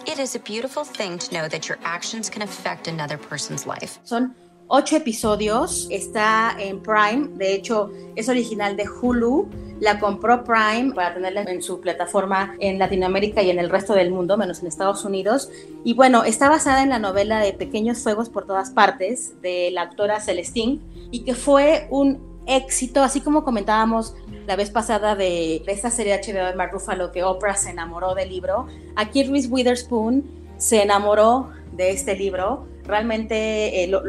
It 0.07 0.17
is 0.17 0.33
a 0.33 0.39
beautiful 0.39 0.83
thing 0.83 1.19
to 1.19 1.31
know 1.31 1.47
that 1.47 1.69
your 1.69 1.77
actions 1.83 2.27
can 2.27 2.41
affect 2.41 2.87
another 2.87 3.19
person's 3.19 3.67
life. 3.67 3.99
Son 4.03 4.33
ocho 4.67 4.95
episodios, 4.95 5.87
está 5.91 6.55
en 6.57 6.81
Prime, 6.81 7.37
de 7.37 7.53
hecho 7.53 7.91
es 8.15 8.29
original 8.29 8.75
de 8.77 8.87
Hulu, 8.89 9.47
la 9.79 9.99
compró 9.99 10.43
Prime 10.43 10.91
para 10.95 11.13
tenerla 11.13 11.43
en 11.43 11.61
su 11.61 11.79
plataforma 11.79 12.55
en 12.59 12.79
Latinoamérica 12.79 13.43
y 13.43 13.51
en 13.51 13.59
el 13.59 13.69
resto 13.69 13.93
del 13.93 14.09
mundo, 14.09 14.37
menos 14.37 14.61
en 14.61 14.67
Estados 14.69 15.05
Unidos. 15.05 15.51
Y 15.83 15.93
bueno, 15.93 16.23
está 16.23 16.49
basada 16.49 16.81
en 16.81 16.89
la 16.89 16.97
novela 16.97 17.39
de 17.41 17.53
Pequeños 17.53 17.99
Fuegos 17.99 18.29
por 18.29 18.47
todas 18.47 18.71
partes 18.71 19.39
de 19.43 19.69
la 19.69 19.83
actora 19.83 20.19
Celestine 20.19 20.79
y 21.11 21.25
que 21.25 21.35
fue 21.35 21.87
un 21.91 22.30
éxito, 22.55 23.03
así 23.03 23.21
como 23.21 23.43
comentábamos 23.43 24.15
la 24.47 24.55
vez 24.55 24.69
pasada 24.69 25.15
de, 25.15 25.61
de 25.65 25.71
esta 25.71 25.89
serie 25.89 26.19
HBO 26.19 26.45
de 26.45 26.55
Mark 26.55 26.71
Ruffalo 26.73 27.11
que 27.11 27.23
Oprah 27.23 27.55
se 27.55 27.69
enamoró 27.69 28.15
del 28.15 28.29
libro, 28.29 28.67
aquí 28.95 29.23
Reese 29.23 29.47
Witherspoon 29.47 30.23
se 30.57 30.81
enamoró 30.81 31.49
de 31.71 31.91
este 31.91 32.15
libro. 32.15 32.67
Realmente 32.83 33.83
eh, 33.83 33.87
lo, 33.87 34.03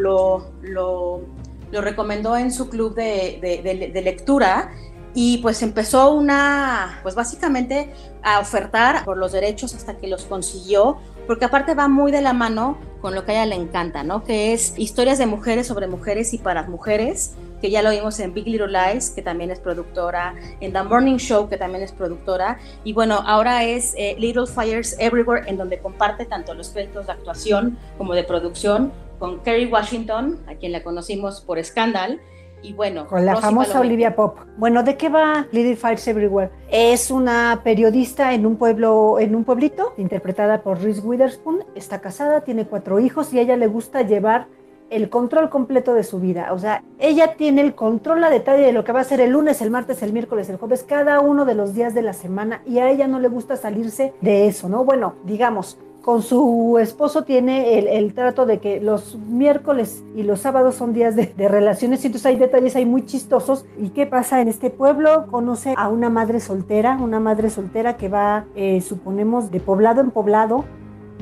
lo 1.73 1.81
recomendó 1.81 2.37
en 2.37 2.53
su 2.53 2.69
club 2.69 2.95
de, 2.95 3.39
de, 3.41 3.91
de 3.93 4.03
lectura 4.03 4.73
y 5.15 5.39
pues 5.39 5.63
empezó 5.63 6.13
una, 6.13 7.01
pues 7.03 7.15
básicamente 7.15 7.93
a 8.23 8.41
ofertar 8.41 9.05
por 9.05 9.17
los 9.17 9.33
derechos 9.33 9.75
hasta 9.75 9.99
que 9.99 10.07
los 10.07 10.25
consiguió, 10.25 10.99
porque 11.27 11.45
aparte 11.45 11.75
va 11.75 11.89
muy 11.89 12.13
de 12.13 12.21
la 12.21 12.33
mano 12.33 12.79
con 13.01 13.15
lo 13.15 13.25
que 13.25 13.33
a 13.33 13.35
ella 13.35 13.57
le 13.57 13.63
encanta, 13.63 14.05
¿no? 14.05 14.23
Que 14.23 14.53
es 14.53 14.75
historias 14.79 15.19
de 15.19 15.27
mujeres 15.27 15.67
sobre 15.67 15.89
mujeres 15.89 16.33
y 16.35 16.39
para 16.39 16.63
mujeres, 16.69 17.35
que 17.61 17.71
ya 17.71 17.83
lo 17.83 17.91
vimos 17.91 18.19
en 18.21 18.33
Big 18.33 18.47
Little 18.47 18.69
Lies, 18.69 19.11
que 19.11 19.23
también 19.23 19.51
es 19.51 19.61
productora, 19.61 20.35
en 20.61 20.73
The 20.73 20.83
Morning 20.83 21.17
Show, 21.17 21.49
que 21.49 21.57
también 21.57 21.83
es 21.83 21.93
productora, 21.93 22.59
y 22.85 22.93
bueno, 22.93 23.23
ahora 23.27 23.65
es 23.65 23.95
eh, 23.97 24.17
Little 24.19 24.47
Fires 24.47 24.97
Everywhere, 24.99 25.49
en 25.49 25.57
donde 25.57 25.79
comparte 25.79 26.27
tanto 26.27 26.55
los 26.55 26.71
créditos 26.71 27.07
de 27.07 27.13
actuación 27.13 27.79
como 27.99 28.15
de 28.15 28.25
producción 28.25 28.93
con 29.19 29.41
Kerry 29.41 29.67
Washington, 29.67 30.41
a 30.49 30.55
quien 30.55 30.73
la 30.73 30.83
conocimos 30.83 31.41
por 31.41 31.63
Scandal, 31.65 32.21
y 32.63 32.73
bueno, 32.73 33.07
con 33.07 33.27
la 33.27 33.37
famosa 33.37 33.81
Olivia 33.81 34.15
Pop. 34.15 34.39
Bueno, 34.57 34.83
¿de 34.83 34.97
qué 34.97 35.09
va 35.09 35.47
Little 35.53 35.77
Fires 35.77 36.07
Everywhere? 36.07 36.51
Es 36.71 37.11
una 37.11 37.61
periodista 37.65 38.33
en 38.35 38.47
un 38.47 38.57
pueblo, 38.57 39.19
en 39.19 39.35
un 39.35 39.45
pueblito, 39.45 39.95
interpretada 39.97 40.63
por 40.63 40.81
Reese 40.81 41.01
Witherspoon. 41.01 41.65
Está 41.75 42.01
casada, 42.01 42.43
tiene 42.43 42.67
cuatro 42.67 43.01
hijos 43.01 43.33
y 43.33 43.39
a 43.39 43.43
ella 43.43 43.57
le 43.57 43.67
gusta 43.67 44.03
llevar 44.03 44.47
el 44.91 45.09
control 45.09 45.49
completo 45.49 45.95
de 45.95 46.05
su 46.05 46.21
vida. 46.21 46.53
O 46.53 46.59
sea, 46.59 46.85
ella 46.99 47.35
tiene 47.37 47.63
el 47.63 47.75
control 47.75 48.23
a 48.25 48.31
detalle 48.31 48.67
de 48.67 48.73
lo 48.73 48.85
que 48.85 48.93
va 48.93 49.01
a 49.01 49.05
ser 49.05 49.21
el 49.21 49.31
lunes, 49.31 49.63
el 49.63 49.71
martes, 49.71 50.03
el 50.03 50.13
miércoles, 50.13 50.49
el 50.51 50.59
jueves, 50.59 50.85
cada 50.85 51.21
uno 51.21 51.45
de 51.45 51.55
los 51.55 51.75
días 51.75 51.95
de 51.95 52.03
la 52.03 52.13
semana 52.13 52.63
y 52.67 52.79
a 52.79 52.91
ella 52.91 53.09
no 53.09 53.19
le 53.19 53.29
gusta 53.29 53.57
salirse 53.57 54.13
de 54.21 54.47
eso, 54.47 54.69
¿no? 54.69 54.85
Bueno, 54.85 55.15
digamos, 55.25 55.79
con 56.03 56.23
su 56.23 56.79
esposo 56.81 57.23
tiene 57.23 57.79
el, 57.79 58.13
trato 58.13 58.45
de 58.45 58.59
que 58.59 58.81
los 58.81 59.17
miércoles 59.17 60.05
y 60.17 60.25
los 60.25 60.41
sábados 60.41 60.75
son 60.75 60.93
días 60.93 61.15
de, 61.15 61.33
relaciones, 61.49 62.03
y 62.03 62.09
entonces 62.09 62.27
hay 62.27 62.37
detalles 62.37 62.75
ahí 62.77 62.85
muy 62.85 63.07
chistosos. 63.07 63.65
¿Y 63.79 63.91
qué 63.91 64.07
pasa 64.07 64.41
en 64.41 64.49
este 64.49 64.71
pueblo? 64.71 65.27
Conoce 65.31 65.75
a 65.77 65.89
una 65.89 66.11
madre 66.11 66.41
soltera, 66.41 66.99
una 67.01 67.21
madre 67.21 67.51
soltera 67.51 67.97
que 67.97 68.09
va, 68.09 68.47
eh, 68.57 68.81
suponemos, 68.81 69.51
de 69.51 69.61
poblado 69.61 70.01
en 70.01 70.11
poblado, 70.11 70.65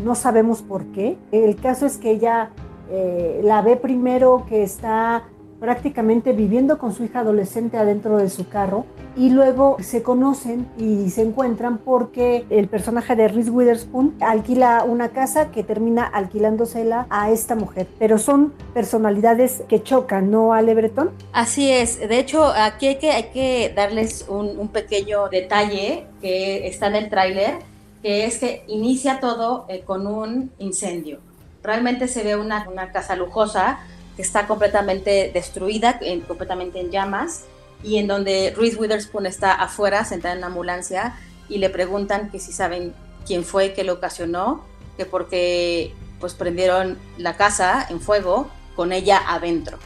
no 0.02 0.14
sabemos 0.14 0.62
por 0.62 0.86
qué. 0.86 1.18
El 1.30 1.56
caso 1.56 1.84
es 1.84 1.98
que 1.98 2.10
ella 2.10 2.50
eh, 2.90 3.40
la 3.44 3.62
ve 3.62 3.76
primero 3.76 4.44
que 4.48 4.62
está 4.62 5.24
prácticamente 5.60 6.32
viviendo 6.32 6.78
con 6.78 6.94
su 6.94 7.04
hija 7.04 7.20
adolescente 7.20 7.76
adentro 7.76 8.16
de 8.16 8.30
su 8.30 8.48
carro 8.48 8.86
y 9.16 9.30
luego 9.30 9.76
se 9.80 10.02
conocen 10.02 10.66
y 10.78 11.10
se 11.10 11.22
encuentran 11.22 11.78
porque 11.78 12.46
el 12.48 12.68
personaje 12.68 13.14
de 13.14 13.28
Reese 13.28 13.50
Witherspoon 13.50 14.14
alquila 14.20 14.82
una 14.84 15.10
casa 15.10 15.50
que 15.50 15.62
termina 15.62 16.04
alquilándosela 16.04 17.06
a 17.10 17.30
esta 17.30 17.54
mujer, 17.54 17.86
pero 17.98 18.18
son 18.18 18.54
personalidades 18.72 19.62
que 19.68 19.82
chocan, 19.82 20.30
¿no, 20.30 20.54
Ale 20.54 20.74
Breton? 20.74 21.10
Así 21.32 21.70
es, 21.70 21.98
de 21.98 22.18
hecho 22.18 22.46
aquí 22.46 22.86
hay 22.86 22.96
que, 22.96 23.10
hay 23.10 23.24
que 23.24 23.72
darles 23.74 24.26
un, 24.28 24.70
pequeño 24.70 25.28
detalle 25.28 26.06
que 26.20 26.68
está 26.68 26.86
en 26.86 26.94
el 26.96 27.10
tráiler, 27.10 27.58
que 28.02 28.24
es 28.24 28.38
que 28.38 28.62
inicia 28.68 29.18
todo 29.18 29.66
eh, 29.68 29.82
con 29.84 30.06
un 30.06 30.52
incendio. 30.58 31.18
Realmente 31.62 32.06
se 32.06 32.22
ve 32.22 32.36
una, 32.36 32.68
una 32.70 32.92
casa 32.92 33.16
lujosa, 33.16 33.80
está 34.18 34.46
completamente 34.46 35.30
destruida, 35.32 35.98
completamente 36.26 36.80
en 36.80 36.90
llamas, 36.90 37.44
y 37.82 37.98
en 37.98 38.06
donde 38.06 38.54
Reese 38.56 38.76
Witherspoon 38.76 39.26
está 39.26 39.52
afuera, 39.52 40.04
sentada 40.04 40.34
en 40.34 40.40
la 40.40 40.48
ambulancia, 40.48 41.16
y 41.48 41.58
le 41.58 41.70
preguntan 41.70 42.30
que 42.30 42.38
si 42.38 42.52
saben 42.52 42.94
quién 43.26 43.44
fue 43.44 43.72
que 43.72 43.84
lo 43.84 43.94
ocasionó, 43.94 44.64
que 44.96 45.06
porque 45.06 45.94
pues 46.20 46.34
prendieron 46.34 46.98
la 47.16 47.36
casa 47.36 47.86
en 47.88 48.00
fuego 48.00 48.50
con 48.76 48.92
ella 48.92 49.22
adentro. 49.26 49.78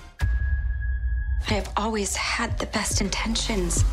I 1.48 1.54
have 1.54 1.68
always 1.76 2.16
had 2.16 2.58
the 2.58 2.66
best 2.66 3.00
intentions. 3.00 3.84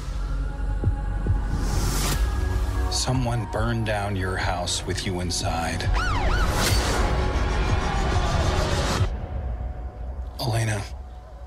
Someone 2.92 3.46
burned 3.52 3.86
down 3.86 4.16
your 4.16 4.36
house 4.36 4.86
with 4.86 5.06
you 5.06 5.22
inside. 5.22 5.84
Elena, 10.48 10.82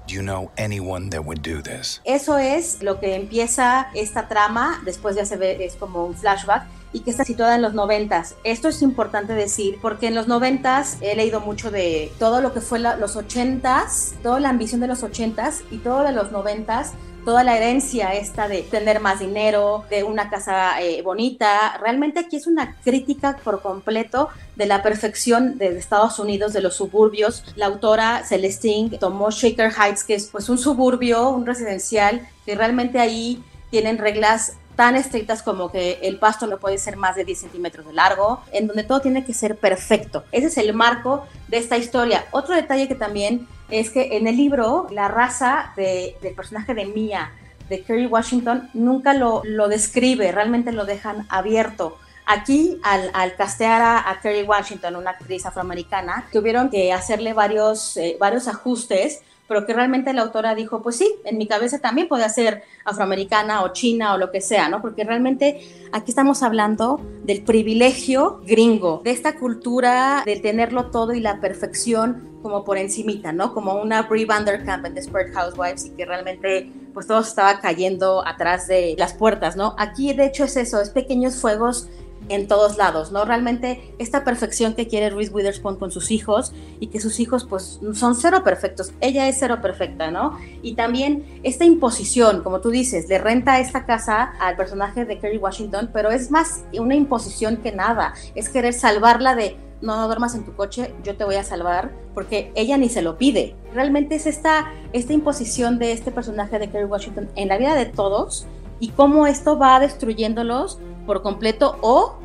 do 0.07 0.15
you 0.15 0.23
know 0.23 0.51
anyone 0.57 1.11
that 1.11 1.25
would 1.25 1.43
do 1.43 1.61
this? 1.61 2.01
Eso 2.05 2.39
es 2.39 2.83
lo 2.83 3.01
que 3.01 3.17
empieza 3.17 3.89
esta 3.95 4.29
trama, 4.29 4.81
después 4.85 5.17
ya 5.17 5.25
se 5.25 5.37
ve, 5.37 5.65
es 5.65 5.75
como 5.75 6.05
un 6.05 6.15
flashback 6.15 6.65
y 6.93 7.01
que 7.01 7.11
está 7.11 7.25
situada 7.25 7.57
en 7.57 7.63
los 7.63 7.75
noventas. 7.75 8.37
Esto 8.45 8.69
es 8.69 8.81
importante 8.83 9.35
decir 9.35 9.79
porque 9.83 10.07
en 10.07 10.15
los 10.15 10.29
noventas 10.29 10.99
he 11.01 11.17
leído 11.17 11.41
mucho 11.41 11.71
de 11.71 12.13
todo 12.21 12.41
lo 12.41 12.53
que 12.53 12.61
fue 12.61 12.79
los 12.79 13.17
ochentas, 13.17 14.15
toda 14.23 14.39
la 14.39 14.51
ambición 14.51 14.81
de 14.81 14.87
los 14.87 15.03
ochentas 15.03 15.63
y 15.73 15.79
todo 15.79 16.05
de 16.05 16.13
los 16.13 16.31
noventas 16.31 16.93
toda 17.25 17.43
la 17.45 17.57
herencia 17.57 18.15
esta 18.15 18.49
de 18.49 18.63
tener 18.63 19.01
más 19.01 19.21
dinero, 19.21 19.85
de 19.91 20.05
una 20.05 20.31
casa 20.31 20.81
eh, 20.81 21.03
bonita. 21.03 21.79
Realmente 21.81 22.21
aquí 22.21 22.37
es 22.37 22.47
una 22.47 22.77
crítica 22.85 23.39
por 23.43 23.63
completo 23.63 24.29
de 24.57 24.67
la 24.67 24.83
perfección 24.83 25.59
de 25.59 25.79
Estados 25.79 26.19
Unidos, 26.19 26.53
de 26.53 26.61
los 26.61 26.77
suburbios. 26.77 27.45
La 27.57 27.67
autora 27.67 28.23
Celestine 28.25 28.99
tomó 28.99 29.31
Shaker 29.31 29.73
Heights, 29.73 30.05
que 30.05 30.15
es 30.15 30.29
pues 30.31 30.49
un 30.49 30.59
suburbio, 30.59 31.31
un 31.31 31.47
residencial, 31.47 32.27
que 32.45 32.55
realmente 32.55 32.99
ahí 32.99 33.43
tienen 33.71 33.99
reglas 33.99 34.57
tan 34.77 34.97
estrictas 34.97 35.43
como 35.43 35.71
que 35.71 35.99
el 36.03 36.19
pasto 36.19 36.47
no 36.47 36.59
puede 36.59 36.79
ser 36.79 36.97
más 36.97 37.17
de 37.17 37.25
10 37.25 37.41
centímetros 37.41 37.87
de 37.87 37.93
largo, 37.93 38.43
en 38.53 38.67
donde 38.67 38.85
todo 38.85 39.01
tiene 39.01 39.25
que 39.25 39.35
ser 39.35 39.57
perfecto. 39.57 40.25
Ese 40.33 40.47
es 40.49 40.59
el 40.59 40.75
marco 40.75 41.27
de 41.49 41.59
esta 41.59 41.77
historia. 41.77 42.27
Otro 42.33 42.55
detalle 42.55 42.89
que 42.89 42.95
también 42.95 43.47
es 43.71 43.91
que 43.91 44.17
en 44.17 44.27
el 44.27 44.37
libro 44.37 44.87
la 44.91 45.09
raza 45.09 45.73
del 45.77 46.35
personaje 46.35 46.75
de 46.75 46.87
Mia, 46.87 47.33
de 47.69 47.83
Kerry 47.83 48.07
Washington, 48.07 48.69
nunca 48.75 49.15
lo, 49.15 49.43
lo 49.45 49.69
describe, 49.69 50.33
realmente 50.33 50.73
lo 50.73 50.85
dejan 50.85 51.27
abierto. 51.31 51.99
Aquí, 52.27 52.81
al, 52.83 53.37
castear 53.37 53.83
a, 53.83 54.19
Kerry 54.23 54.45
Washington, 54.45 54.97
una 54.97 55.11
actriz 55.11 55.45
afroamericana, 55.45 56.27
tuvieron 56.33 56.71
que 56.71 56.91
hacerle 56.91 57.35
varios, 57.35 57.99
eh, 57.99 58.17
varios 58.19 58.49
ajustes 58.49 59.21
pero 59.47 59.67
que 59.67 59.75
realmente 59.75 60.13
la 60.13 60.23
autora 60.23 60.55
dijo, 60.55 60.83
pues 60.83 60.97
sí, 60.97 61.15
en 61.25 61.39
mi 61.39 61.47
cabeza 61.47 61.79
también 61.79 62.09
puede 62.09 62.29
ser 62.31 62.63
afroamericana 62.85 63.63
o 63.63 63.73
china 63.73 64.15
o 64.15 64.19
lo 64.19 64.31
que 64.31 64.41
sea, 64.41 64.69
¿no? 64.69 64.81
Porque 64.81 65.05
realmente 65.05 65.61
aquí 65.93 66.11
estamos 66.11 66.43
hablando 66.43 67.01
del 67.25 67.43
privilegio 67.43 68.41
gringo, 68.47 69.03
de 69.05 69.11
esta 69.11 69.37
cultura 69.37 70.23
de 70.25 70.37
tenerlo 70.37 70.91
todo 70.91 71.13
y 71.13 71.21
la 71.21 71.41
perfección 71.41 72.35
como 72.43 72.65
por 72.65 72.77
encimita, 72.77 73.33
¿no? 73.33 73.55
Como 73.55 73.81
una 73.81 74.03
Brie 74.03 74.27
Vanderkamp 74.27 74.85
en 74.85 74.95
Desperate 74.95 75.33
Housewives 75.33 75.87
y 75.87 75.91
que 75.91 76.05
realmente 76.05 76.71
pues 76.93 77.07
todo 77.07 77.21
estaba 77.21 77.59
cayendo 77.61 78.27
atrás 78.27 78.69
de 78.69 78.95
las 78.99 79.15
puertas, 79.15 79.57
¿no? 79.57 79.75
Aquí 79.79 80.13
de 80.13 80.27
hecho 80.27 80.45
es 80.45 80.57
eso, 80.57 80.81
es 80.81 80.91
pequeños 80.91 81.37
fuegos 81.37 81.89
en 82.29 82.49
todos 82.49 82.77
lados, 82.77 83.13
¿no? 83.13 83.25
Realmente 83.25 83.95
esta 83.99 84.25
perfección 84.25 84.75
que 84.75 84.89
quiere 84.89 85.11
Reese 85.11 85.33
Witherspoon 85.33 85.77
con 85.77 85.91
sus 85.91 86.11
hijos 86.11 86.53
y 86.81 86.89
que 86.89 87.01
sus 87.01 87.21
hijos 87.21 87.45
pues 87.45 87.81
son 87.93 88.15
cero 88.15 88.43
perfectos, 88.45 88.93
ella 89.01 89.29
es 89.29 89.37
cero 89.39 89.59
perfecta, 89.61 90.11
¿no? 90.11 90.39
Y 90.63 90.75
también 90.75 91.41
esta 91.43 91.65
imposición, 91.65 92.43
como 92.43 92.61
tú 92.61 92.71
dices, 92.71 93.09
le 93.09 93.19
renta 93.19 93.61
esta 93.61 93.85
casa 93.85 94.35
al 94.41 94.57
personaje 94.57 95.05
de 95.05 95.19
Kerry 95.19 95.39
Washington, 95.39 95.91
pero 95.93 96.11
es 96.11 96.31
más 96.31 96.65
una 96.79 96.95
imposición 96.95 97.59
que 97.59 97.73
nada, 97.73 98.15
es 98.35 98.49
querer 98.49 98.73
salvarla 98.73 99.35
de 99.35 99.57
no, 99.83 99.97
no 99.97 100.07
duermas 100.07 100.35
en 100.35 100.45
tu 100.45 100.55
coche, 100.55 100.95
yo 101.05 101.17
te 101.17 101.25
voy 101.25 101.35
a 101.35 101.45
salvar, 101.45 101.93
porque 102.15 102.51
ella 102.55 102.79
ni 102.79 102.89
se 102.89 103.03
lo 103.03 103.19
pide. 103.19 103.55
Realmente 103.75 104.15
es 104.15 104.27
esta, 104.27 104.73
esta 104.93 105.13
imposición 105.13 105.79
de 105.79 105.93
este 105.93 106.11
personaje 106.11 106.59
de 106.59 106.71
Kerry 106.71 106.87
Washington 106.87 107.29
en 107.37 107.49
la 107.49 107.59
vida 107.59 107.75
de 107.75 107.87
todos 107.87 108.47
y 108.81 108.89
cómo 108.89 109.27
esto 109.27 109.59
va 109.59 109.79
destruyéndolos 109.81 110.79
por 111.07 111.23
completo 111.23 111.79
o 111.83 112.19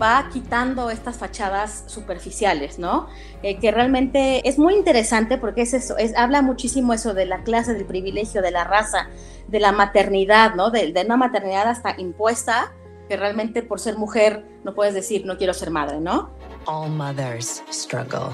va 0.00 0.28
quitando 0.32 0.90
estas 0.90 1.18
fachadas 1.18 1.84
superficiales, 1.86 2.78
¿no? 2.78 3.06
Eh, 3.42 3.58
que 3.58 3.70
realmente 3.70 4.48
es 4.48 4.58
muy 4.58 4.74
interesante 4.74 5.38
porque 5.38 5.62
es 5.62 5.74
eso, 5.74 5.96
es, 5.96 6.16
habla 6.16 6.42
muchísimo 6.42 6.92
eso 6.92 7.14
de 7.14 7.26
la 7.26 7.42
clase, 7.42 7.74
del 7.74 7.84
privilegio, 7.84 8.42
de 8.42 8.50
la 8.50 8.64
raza, 8.64 9.08
de 9.48 9.60
la 9.60 9.72
maternidad, 9.72 10.54
¿no? 10.54 10.70
De, 10.70 10.92
de, 10.92 11.04
una 11.04 11.16
maternidad 11.16 11.68
hasta 11.68 11.94
impuesta, 11.98 12.72
que 13.08 13.16
realmente 13.16 13.62
por 13.62 13.78
ser 13.78 13.96
mujer 13.96 14.44
no 14.64 14.74
puedes 14.74 14.94
decir 14.94 15.26
no 15.26 15.36
quiero 15.36 15.54
ser 15.54 15.70
madre, 15.70 16.00
¿no? 16.00 16.30
All 16.66 16.90
mothers 16.90 17.62
struggle. 17.70 18.30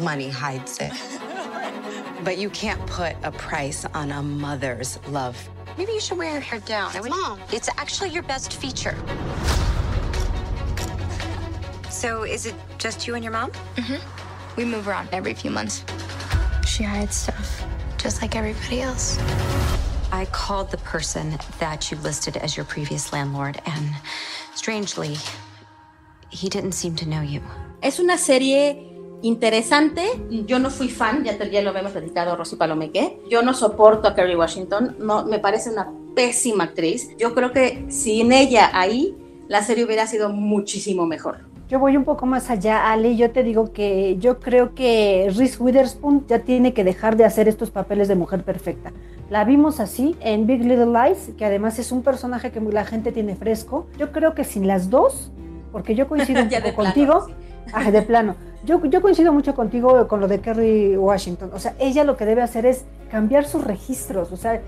Money 0.00 0.30
hides 0.30 0.80
it. 0.80 0.92
But 2.22 2.38
you 2.38 2.50
can't 2.50 2.80
put 2.86 3.16
a 3.22 3.32
price 3.32 3.86
on 3.94 4.12
a 4.12 4.22
mother's 4.22 4.98
love. 5.10 5.36
Maybe 5.78 5.92
you 5.92 6.00
should 6.00 6.18
wear 6.18 6.32
your 6.32 6.40
hair 6.40 6.60
down. 6.60 6.92
Mom, 7.08 7.40
it's 7.52 7.68
actually 7.76 8.10
your 8.10 8.22
best 8.22 8.52
feature. 8.54 8.96
So 11.90 12.22
is 12.24 12.46
it 12.46 12.54
just 12.78 13.06
you 13.06 13.14
and 13.14 13.24
your 13.24 13.32
mom? 13.32 13.50
Mm-hmm. 13.76 14.56
We 14.56 14.64
move 14.64 14.88
around 14.88 15.08
every 15.12 15.34
few 15.34 15.50
months. 15.50 15.84
She 16.66 16.82
hides 16.82 17.16
stuff, 17.16 17.64
just 17.98 18.22
like 18.22 18.36
everybody 18.36 18.80
else. 18.80 19.18
I 20.12 20.26
called 20.32 20.70
the 20.70 20.78
person 20.78 21.38
that 21.58 21.90
you 21.90 21.96
listed 21.98 22.36
as 22.36 22.56
your 22.56 22.64
previous 22.66 23.12
landlord, 23.12 23.60
and 23.66 23.90
strangely, 24.54 25.16
he 26.30 26.48
didn't 26.48 26.72
seem 26.72 26.96
to 26.96 27.08
know 27.08 27.20
you. 27.20 27.42
Es 27.82 27.98
una 27.98 28.18
serie 28.18 28.89
interesante. 29.22 30.02
Yo 30.46 30.58
no 30.58 30.70
fui 30.70 30.88
fan, 30.88 31.24
ya, 31.24 31.36
te, 31.36 31.50
ya 31.50 31.62
lo 31.62 31.70
habíamos 31.70 31.92
platicado 31.92 32.36
Rosy 32.36 32.56
Palomeque. 32.56 33.20
Yo 33.28 33.42
no 33.42 33.54
soporto 33.54 34.08
a 34.08 34.14
Kerry 34.14 34.36
Washington, 34.36 34.96
no, 34.98 35.24
me 35.24 35.38
parece 35.38 35.70
una 35.70 35.90
pésima 36.14 36.64
actriz. 36.64 37.16
Yo 37.18 37.34
creo 37.34 37.52
que 37.52 37.84
sin 37.88 38.32
ella 38.32 38.70
ahí, 38.72 39.16
la 39.48 39.62
serie 39.62 39.84
hubiera 39.84 40.06
sido 40.06 40.30
muchísimo 40.30 41.06
mejor. 41.06 41.50
Yo 41.68 41.78
voy 41.78 41.96
un 41.96 42.02
poco 42.02 42.26
más 42.26 42.50
allá, 42.50 42.90
Ale. 42.90 43.14
Yo 43.14 43.30
te 43.30 43.44
digo 43.44 43.72
que 43.72 44.16
yo 44.18 44.40
creo 44.40 44.74
que 44.74 45.32
Reese 45.36 45.62
Witherspoon 45.62 46.26
ya 46.26 46.40
tiene 46.40 46.74
que 46.74 46.82
dejar 46.82 47.16
de 47.16 47.24
hacer 47.24 47.46
estos 47.46 47.70
papeles 47.70 48.08
de 48.08 48.16
mujer 48.16 48.42
perfecta. 48.42 48.92
La 49.28 49.44
vimos 49.44 49.78
así 49.78 50.16
en 50.18 50.48
Big 50.48 50.64
Little 50.64 50.86
Lies, 50.86 51.30
que 51.38 51.44
además 51.44 51.78
es 51.78 51.92
un 51.92 52.02
personaje 52.02 52.50
que 52.50 52.60
la 52.60 52.84
gente 52.84 53.12
tiene 53.12 53.36
fresco. 53.36 53.86
Yo 53.96 54.10
creo 54.10 54.34
que 54.34 54.42
sin 54.42 54.66
las 54.66 54.90
dos, 54.90 55.30
porque 55.70 55.94
yo 55.94 56.08
coincido 56.08 56.42
un 56.42 56.48
poco 56.48 56.74
contigo, 56.74 57.28
ah, 57.72 57.88
de 57.88 58.02
plano. 58.02 58.34
Yo, 58.64 58.84
yo 58.84 59.00
coincido 59.00 59.32
mucho 59.32 59.54
contigo 59.54 60.06
con 60.06 60.20
lo 60.20 60.28
de 60.28 60.40
Kerry 60.40 60.96
Washington. 60.96 61.50
O 61.54 61.58
sea, 61.58 61.74
ella 61.78 62.04
lo 62.04 62.16
que 62.16 62.26
debe 62.26 62.42
hacer 62.42 62.66
es 62.66 62.84
cambiar 63.10 63.46
sus 63.46 63.64
registros. 63.64 64.32
O 64.32 64.36
sea, 64.36 64.60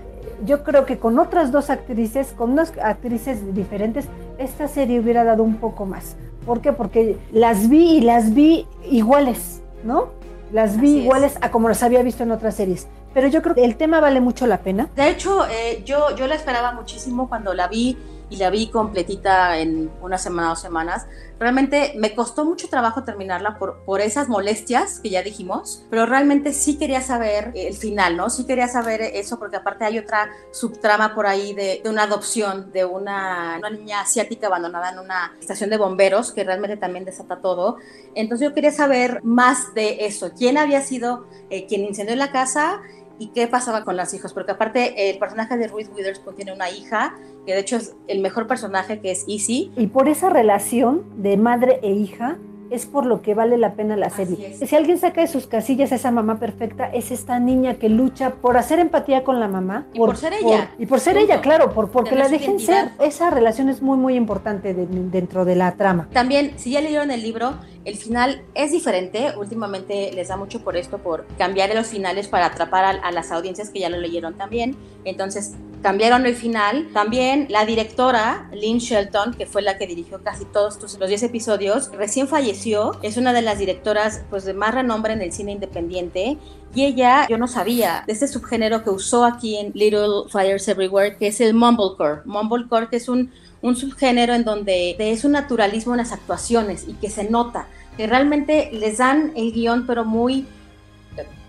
yo 0.45 0.63
creo 0.63 0.85
que 0.85 0.97
con 0.97 1.19
otras 1.19 1.51
dos 1.51 1.69
actrices, 1.69 2.33
con 2.35 2.51
unas 2.51 2.73
actrices 2.81 3.53
diferentes, 3.53 4.05
esta 4.37 4.67
serie 4.67 4.99
hubiera 4.99 5.23
dado 5.23 5.43
un 5.43 5.57
poco 5.57 5.85
más. 5.85 6.15
¿Por 6.45 6.61
qué? 6.61 6.73
Porque 6.73 7.17
las 7.31 7.69
vi 7.69 7.97
y 7.97 8.01
las 8.01 8.33
vi 8.33 8.67
iguales, 8.89 9.61
¿no? 9.83 10.09
Las 10.51 10.79
vi 10.79 10.97
iguales 10.97 11.37
a 11.41 11.51
como 11.51 11.69
las 11.69 11.83
había 11.83 12.03
visto 12.03 12.23
en 12.23 12.31
otras 12.31 12.55
series. 12.55 12.87
Pero 13.13 13.27
yo 13.27 13.41
creo 13.41 13.55
que 13.55 13.63
el 13.63 13.75
tema 13.75 13.99
vale 13.99 14.21
mucho 14.21 14.47
la 14.47 14.57
pena. 14.57 14.89
De 14.95 15.09
hecho, 15.09 15.45
eh, 15.47 15.83
yo, 15.85 16.15
yo 16.15 16.27
la 16.27 16.35
esperaba 16.35 16.71
muchísimo 16.71 17.29
cuando 17.29 17.53
la 17.53 17.67
vi 17.67 17.97
y 18.33 18.37
la 18.37 18.49
vi 18.49 18.67
completita 18.67 19.59
en 19.59 19.91
una 20.01 20.17
semana 20.17 20.49
dos 20.49 20.59
semanas. 20.59 21.05
Realmente 21.39 21.93
me 21.97 22.15
costó 22.15 22.45
mucho 22.45 22.67
trabajo 22.67 23.03
terminarla 23.03 23.59
por, 23.59 23.83
por 23.85 24.01
esas 24.01 24.27
molestias 24.27 24.99
que 25.01 25.11
ya 25.11 25.21
dijimos, 25.21 25.85
pero 25.91 26.07
realmente 26.07 26.51
sí 26.51 26.79
quería 26.79 27.01
saber 27.01 27.51
el 27.53 27.75
final, 27.75 28.17
¿no? 28.17 28.31
Sí 28.31 28.47
quería 28.47 28.67
saber 28.67 29.01
eso 29.01 29.37
porque 29.37 29.57
aparte 29.57 29.85
hay 29.85 29.99
otra 29.99 30.31
subtrama 30.51 31.13
por 31.13 31.27
ahí 31.27 31.53
de, 31.53 31.81
de 31.83 31.89
una 31.89 32.03
adopción 32.03 32.71
de 32.71 32.85
una, 32.85 33.57
una, 33.59 33.69
niña 33.69 34.01
asiática 34.01 34.47
abandonada 34.47 34.91
en 34.91 34.99
una 34.99 35.35
estación 35.39 35.69
de 35.69 35.77
bomberos 35.77 36.31
que 36.31 36.43
realmente 36.43 36.77
también 36.77 37.05
desata 37.05 37.39
todo. 37.39 37.77
Entonces 38.15 38.47
yo 38.47 38.55
quería 38.55 38.71
saber 38.71 39.23
más 39.23 39.75
de 39.75 40.07
eso, 40.07 40.31
quién 40.35 40.57
había 40.57 40.81
sido 40.81 41.27
eh, 41.51 41.67
quien 41.67 41.83
incendió 41.83 42.15
la 42.15 42.31
casa 42.31 42.81
y 43.23 43.27
qué 43.27 43.47
pasaba 43.47 43.85
con 43.85 43.95
las 43.95 44.13
hijas, 44.13 44.33
porque 44.33 44.51
aparte 44.51 45.09
el 45.09 45.17
personaje 45.17 45.57
de 45.57 45.67
Ruth 45.67 45.87
Witherspoon 45.95 46.35
tiene 46.35 46.51
una 46.51 46.69
hija, 46.69 47.15
que 47.45 47.53
de 47.53 47.59
hecho 47.59 47.77
es 47.77 47.95
el 48.07 48.19
mejor 48.19 48.47
personaje, 48.47 48.99
que 48.99 49.11
es 49.11 49.23
Easy. 49.29 49.71
Y 49.77 49.87
por 49.87 50.09
esa 50.09 50.29
relación 50.29 51.05
de 51.23 51.37
madre 51.37 51.79
e 51.83 51.91
hija, 51.91 52.37
es 52.69 52.85
por 52.85 53.05
lo 53.05 53.21
que 53.21 53.33
vale 53.33 53.57
la 53.57 53.75
pena 53.75 53.95
la 53.95 54.09
serie. 54.09 54.55
Si 54.55 54.75
alguien 54.75 54.97
saca 54.97 55.21
de 55.21 55.27
sus 55.27 55.45
casillas 55.45 55.91
a 55.91 55.95
esa 55.95 56.11
mamá 56.11 56.39
perfecta, 56.39 56.87
es 56.87 57.11
esta 57.11 57.39
niña 57.39 57.75
que 57.75 57.87
lucha 57.87 58.31
por 58.41 58.57
hacer 58.57 58.79
empatía 58.79 59.23
con 59.23 59.39
la 59.39 59.47
mamá. 59.47 59.85
Y 59.93 59.99
por, 59.99 60.17
ser 60.17 60.33
ella. 60.33 60.71
y 60.79 60.87
por 60.87 60.99
ser 60.99 61.17
ella, 61.17 61.39
claro, 61.39 61.71
por, 61.71 61.91
porque 61.91 62.15
la 62.15 62.27
dejen 62.27 62.59
ser. 62.59 62.89
Esa 62.99 63.29
relación 63.29 63.69
es 63.69 63.81
muy, 63.83 63.97
muy 63.97 64.15
importante 64.15 64.73
dentro 64.73 65.45
de 65.45 65.55
la 65.55 65.73
trama. 65.75 66.09
También, 66.11 66.53
si 66.57 66.71
ya 66.71 66.81
leyeron 66.81 67.11
el 67.11 67.21
libro, 67.21 67.53
el 67.85 67.97
final 67.97 68.43
es 68.53 68.71
diferente. 68.71 69.33
Últimamente 69.37 70.11
les 70.13 70.29
da 70.29 70.37
mucho 70.37 70.63
por 70.63 70.77
esto, 70.77 70.97
por 70.97 71.25
cambiar 71.37 71.73
los 71.75 71.87
finales 71.87 72.27
para 72.27 72.47
atrapar 72.47 72.85
a, 72.85 72.89
a 72.89 73.11
las 73.11 73.31
audiencias 73.31 73.69
que 73.69 73.79
ya 73.79 73.89
lo 73.89 73.97
leyeron 73.97 74.35
también. 74.35 74.75
Entonces, 75.03 75.53
cambiaron 75.83 76.25
el 76.25 76.33
final. 76.33 76.89
También 76.93 77.45
la 77.49 77.65
directora, 77.65 78.49
Lynn 78.53 78.79
Shelton, 78.79 79.35
que 79.35 79.45
fue 79.45 79.61
la 79.61 79.77
que 79.77 79.85
dirigió 79.85 80.23
casi 80.23 80.45
todos 80.45 80.79
los 80.81 81.07
10 81.07 81.23
episodios, 81.23 81.91
recién 81.91 82.27
falleció. 82.27 82.97
Es 83.03 83.17
una 83.17 83.33
de 83.33 83.43
las 83.43 83.59
directoras 83.59 84.23
pues, 84.31 84.45
de 84.45 84.55
más 84.55 84.73
renombre 84.73 85.13
en 85.13 85.21
el 85.21 85.31
cine 85.31 85.51
independiente. 85.51 86.37
Y 86.73 86.85
ella, 86.85 87.27
yo 87.29 87.37
no 87.37 87.47
sabía 87.47 88.03
de 88.07 88.13
este 88.13 88.27
subgénero 88.27 88.83
que 88.83 88.89
usó 88.89 89.25
aquí 89.25 89.57
en 89.57 89.71
Little 89.75 90.29
Fires 90.31 90.67
Everywhere, 90.67 91.17
que 91.17 91.27
es 91.27 91.39
el 91.39 91.53
Mumblecore. 91.53 92.21
Mumblecore, 92.25 92.87
que 92.87 92.95
es 92.95 93.09
un, 93.09 93.31
un 93.63 93.75
subgénero 93.77 94.35
en 94.35 94.43
donde 94.43 94.95
es 94.99 95.23
un 95.23 95.31
naturalismo 95.31 95.93
en 95.93 95.97
las 95.97 96.11
actuaciones 96.11 96.85
y 96.87 96.93
que 96.93 97.09
se 97.09 97.29
nota, 97.29 97.67
que 97.97 98.05
realmente 98.05 98.69
les 98.73 98.97
dan 98.97 99.31
el 99.35 99.53
guion, 99.53 99.87
pero 99.87 100.03
muy, 100.03 100.45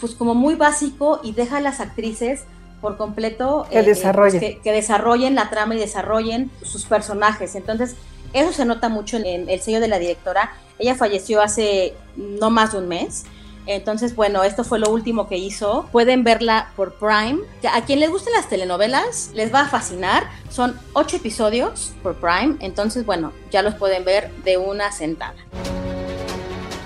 pues 0.00 0.14
como 0.14 0.34
muy 0.34 0.54
básico 0.54 1.20
y 1.22 1.32
deja 1.32 1.58
a 1.58 1.60
las 1.60 1.80
actrices 1.80 2.44
por 2.80 2.96
completo 2.96 3.66
que, 3.68 3.80
eh, 3.80 4.12
pues, 4.14 4.34
que, 4.34 4.72
desarrollen 4.72 5.34
la 5.34 5.50
trama 5.50 5.74
y 5.74 5.78
desarrollen 5.78 6.50
sus 6.62 6.84
personajes. 6.84 7.56
Entonces, 7.56 7.96
eso 8.32 8.52
se 8.52 8.64
nota 8.64 8.88
mucho 8.88 9.16
en, 9.16 9.48
el 9.48 9.60
sello 9.60 9.80
de 9.80 9.88
la 9.88 9.98
directora. 9.98 10.52
Ella 10.78 10.94
falleció 10.94 11.42
hace 11.42 11.94
no 12.16 12.50
más 12.50 12.72
de 12.72 12.78
un 12.78 12.88
mes. 12.88 13.24
Entonces, 13.66 14.14
bueno, 14.14 14.44
esto 14.44 14.64
fue 14.64 14.78
lo 14.78 14.90
último 14.90 15.26
que 15.26 15.36
hizo. 15.36 15.88
Pueden 15.90 16.24
verla 16.24 16.70
por 16.76 16.94
Prime. 16.94 17.38
A 17.72 17.84
quien 17.84 18.00
les 18.00 18.10
gusten 18.10 18.32
las 18.34 18.48
telenovelas, 18.48 19.30
les 19.34 19.52
va 19.52 19.62
a 19.62 19.68
fascinar. 19.68 20.28
Son 20.50 20.78
ocho 20.92 21.16
episodios 21.16 21.92
por 22.02 22.16
Prime. 22.16 22.56
Entonces, 22.60 23.06
bueno, 23.06 23.32
ya 23.50 23.62
los 23.62 23.74
pueden 23.74 24.04
ver 24.04 24.30
de 24.44 24.58
una 24.58 24.92
sentada. 24.92 25.34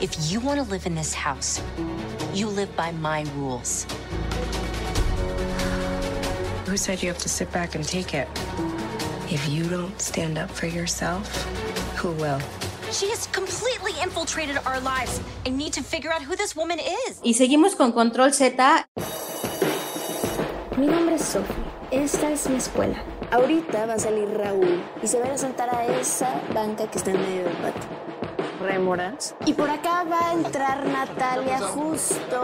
If 0.00 0.30
you 0.30 0.40
want 0.40 0.64
to 0.64 0.72
live 0.72 0.86
in 0.86 0.94
this 0.94 1.12
house, 1.12 1.60
you 2.32 2.48
live 2.48 2.68
by 2.76 2.92
my 2.92 3.24
rules. 3.36 3.84
Who 6.68 6.76
said 6.76 7.02
you 7.02 7.08
have 7.08 7.18
to 7.22 7.28
sit 7.28 7.50
back 7.50 7.74
and 7.74 7.84
take 7.84 8.14
it? 8.14 8.28
If 9.30 9.48
you 9.48 9.64
don't 9.68 10.00
stand 10.00 10.38
up 10.38 10.50
for 10.50 10.66
yourself, 10.66 11.26
who 11.96 12.12
will? 12.12 12.40
She 12.90 13.10
has 13.10 13.26
completely 13.28 13.92
infiltrated 14.02 14.56
our 14.64 14.80
lives. 14.80 15.20
I 15.44 15.50
need 15.50 15.74
to 15.74 15.82
figure 15.82 16.10
out 16.10 16.22
who 16.22 16.34
this 16.36 16.56
woman 16.56 16.78
is. 16.80 17.20
Y 17.22 17.34
seguimos 17.34 17.76
con 17.76 17.92
Control 17.92 18.32
Z. 18.32 18.88
Mi 20.78 20.86
nombre 20.86 21.16
es 21.16 21.22
Sophie. 21.22 21.54
Esta 21.90 22.30
es 22.30 22.48
mi 22.48 22.56
escuela. 22.56 22.96
Ahorita 23.30 23.84
va 23.84 23.94
a 23.94 23.98
salir 23.98 24.28
Raúl 24.30 24.82
y 25.02 25.06
se 25.06 25.20
van 25.20 25.32
a 25.32 25.38
sentar 25.38 25.68
a 25.74 25.84
esa 25.98 26.40
banca 26.54 26.90
que 26.90 26.96
está 26.96 27.10
en 27.10 27.20
medio 27.20 27.44
del 27.44 27.56
patio. 27.58 27.88
Remoras. 28.60 29.34
Y 29.44 29.52
por 29.52 29.68
acá 29.68 30.04
va 30.04 30.30
a 30.30 30.32
entrar 30.32 30.86
Natalia 30.86 31.60
justo 31.60 32.40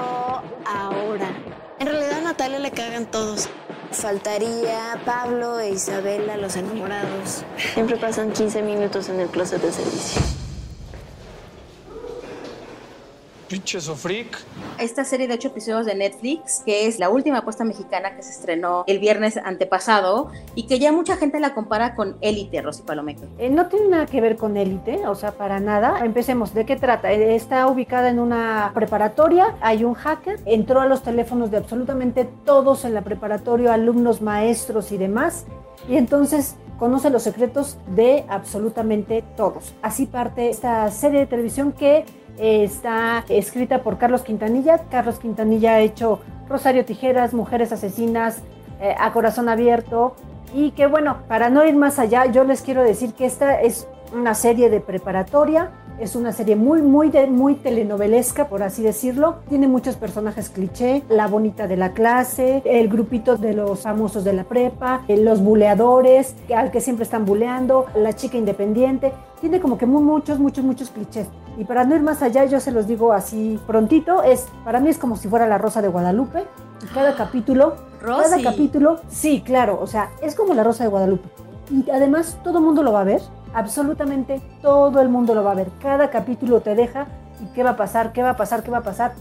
ahora. 0.66 1.30
En 1.78 1.87
realidad 1.87 2.18
a 2.18 2.20
Natalia 2.20 2.59
le 2.59 2.70
cagan 2.70 3.07
todos. 3.07 3.48
Faltaría 3.94 5.00
Pablo 5.04 5.61
e 5.61 5.70
Isabela, 5.70 6.37
los 6.37 6.57
enamorados. 6.57 7.44
Siempre 7.74 7.96
pasan 7.96 8.33
15 8.33 8.62
minutos 8.62 9.09
en 9.09 9.20
el 9.20 9.28
closet 9.28 9.62
de 9.62 9.72
servicio. 9.72 10.43
Pinche 13.54 13.80
sofric. 13.80 14.36
Esta 14.80 15.04
serie 15.04 15.28
de 15.28 15.34
ocho 15.34 15.46
episodios 15.46 15.86
de 15.86 15.94
Netflix, 15.94 16.64
que 16.66 16.88
es 16.88 16.98
la 16.98 17.08
última 17.08 17.38
apuesta 17.38 17.62
mexicana 17.62 18.16
que 18.16 18.22
se 18.24 18.32
estrenó 18.32 18.82
el 18.88 18.98
viernes 18.98 19.36
antepasado 19.36 20.32
y 20.56 20.66
que 20.66 20.80
ya 20.80 20.90
mucha 20.90 21.16
gente 21.16 21.38
la 21.38 21.54
compara 21.54 21.94
con 21.94 22.16
Élite, 22.20 22.60
Rosy 22.62 22.82
Palomeque. 22.82 23.28
Eh, 23.38 23.50
no 23.50 23.68
tiene 23.68 23.90
nada 23.90 24.06
que 24.06 24.20
ver 24.20 24.36
con 24.36 24.56
Élite, 24.56 25.06
o 25.06 25.14
sea, 25.14 25.30
para 25.30 25.60
nada. 25.60 26.04
Empecemos, 26.04 26.52
¿de 26.52 26.66
qué 26.66 26.74
trata? 26.74 27.12
Eh, 27.12 27.36
está 27.36 27.68
ubicada 27.68 28.08
en 28.08 28.18
una 28.18 28.72
preparatoria, 28.74 29.54
hay 29.60 29.84
un 29.84 29.94
hacker, 29.94 30.40
entró 30.46 30.80
a 30.80 30.86
los 30.86 31.04
teléfonos 31.04 31.52
de 31.52 31.58
absolutamente 31.58 32.28
todos 32.44 32.84
en 32.84 32.92
la 32.92 33.02
preparatoria, 33.02 33.72
alumnos, 33.72 34.20
maestros 34.20 34.90
y 34.90 34.96
demás, 34.96 35.46
y 35.88 35.96
entonces 35.96 36.56
conoce 36.76 37.08
los 37.08 37.22
secretos 37.22 37.78
de 37.86 38.24
absolutamente 38.28 39.22
todos. 39.36 39.74
Así 39.80 40.06
parte 40.06 40.50
esta 40.50 40.90
serie 40.90 41.20
de 41.20 41.26
televisión 41.26 41.70
que 41.70 42.04
está 42.38 43.24
escrita 43.28 43.82
por 43.82 43.98
Carlos 43.98 44.22
Quintanilla. 44.22 44.78
Carlos 44.90 45.18
Quintanilla 45.18 45.74
ha 45.74 45.80
hecho 45.80 46.20
Rosario 46.48 46.84
Tijeras, 46.84 47.34
Mujeres 47.34 47.72
Asesinas, 47.72 48.42
eh, 48.80 48.94
A 48.98 49.12
Corazón 49.12 49.48
Abierto. 49.48 50.16
Y 50.52 50.72
que 50.72 50.86
bueno, 50.86 51.18
para 51.28 51.50
no 51.50 51.64
ir 51.64 51.74
más 51.74 51.98
allá, 51.98 52.26
yo 52.26 52.44
les 52.44 52.62
quiero 52.62 52.82
decir 52.82 53.14
que 53.14 53.26
esta 53.26 53.60
es 53.60 53.88
una 54.12 54.34
serie 54.34 54.70
de 54.70 54.80
preparatoria. 54.80 55.70
Es 56.00 56.16
una 56.16 56.33
serie 56.33 56.57
muy, 56.57 56.83
muy, 56.83 57.12
muy 57.28 57.54
telenovelesca, 57.54 58.48
por 58.48 58.64
así 58.64 58.83
decirlo. 58.83 59.37
Tiene 59.48 59.68
muchos 59.68 59.94
personajes 59.94 60.50
cliché, 60.50 61.04
la 61.09 61.28
bonita 61.28 61.68
de 61.68 61.76
la 61.76 61.92
clase, 61.92 62.62
el 62.64 62.88
grupito 62.88 63.37
de 63.37 63.54
los 63.54 63.83
famosos 63.83 64.24
de 64.24 64.33
la 64.33 64.42
prepa, 64.42 65.02
eh, 65.07 65.16
los 65.16 65.40
buleadores, 65.40 66.35
al 66.54 66.72
que 66.72 66.80
siempre 66.80 67.04
están 67.04 67.24
buleando, 67.24 67.87
la 67.94 68.12
chica 68.12 68.37
independiente. 68.37 69.12
Tiene 69.40 69.61
como 69.61 69.78
que 69.78 69.87
muy, 69.87 70.02
muchos, 70.02 70.40
muchos, 70.40 70.64
muchos 70.64 70.90
clichés. 70.90 71.28
Y 71.57 71.64
para 71.64 71.85
no 71.85 71.94
ir 71.94 72.02
más 72.02 72.22
allá, 72.22 72.44
yo 72.44 72.59
se 72.59 72.72
los 72.72 72.88
digo 72.88 73.12
así 73.12 73.61
prontito, 73.64 74.24
es 74.24 74.48
para 74.64 74.80
mí 74.80 74.88
es 74.90 74.98
como 74.98 75.16
si 75.16 75.28
fuera 75.28 75.46
la 75.46 75.59
Rosa 75.59 75.80
de 75.80 75.88
Guadalupe. 75.88 76.44
Y 76.83 76.87
cada 76.92 77.14
capítulo, 77.14 77.76
cada 78.00 78.42
capítulo, 78.42 79.00
sí, 79.09 79.42
claro, 79.42 79.78
o 79.80 79.87
sea, 79.87 80.11
es 80.20 80.35
como 80.35 80.54
la 80.54 80.64
Rosa 80.64 80.83
de 80.83 80.90
Guadalupe. 80.90 81.28
Y 81.70 81.88
además 81.90 82.38
todo 82.42 82.59
el 82.59 82.64
mundo 82.64 82.83
lo 82.83 82.92
va 82.92 83.02
a 83.02 83.04
ver, 83.04 83.22
absolutamente 83.54 84.40
todo 84.60 85.00
el 85.00 85.08
mundo 85.08 85.34
lo 85.34 85.44
va 85.44 85.52
a 85.52 85.54
ver. 85.54 85.70
Cada 85.80 86.10
capítulo 86.10 86.60
te 86.60 86.74
deja 86.74 87.06
y 87.40 87.46
qué 87.54 87.62
va 87.62 87.70
a 87.70 87.76
pasar, 87.76 88.12
qué 88.12 88.22
va 88.22 88.30
a 88.30 88.36
pasar, 88.36 88.62
qué 88.62 88.70
va 88.70 88.78
a 88.78 88.82
pasar. 88.82 89.14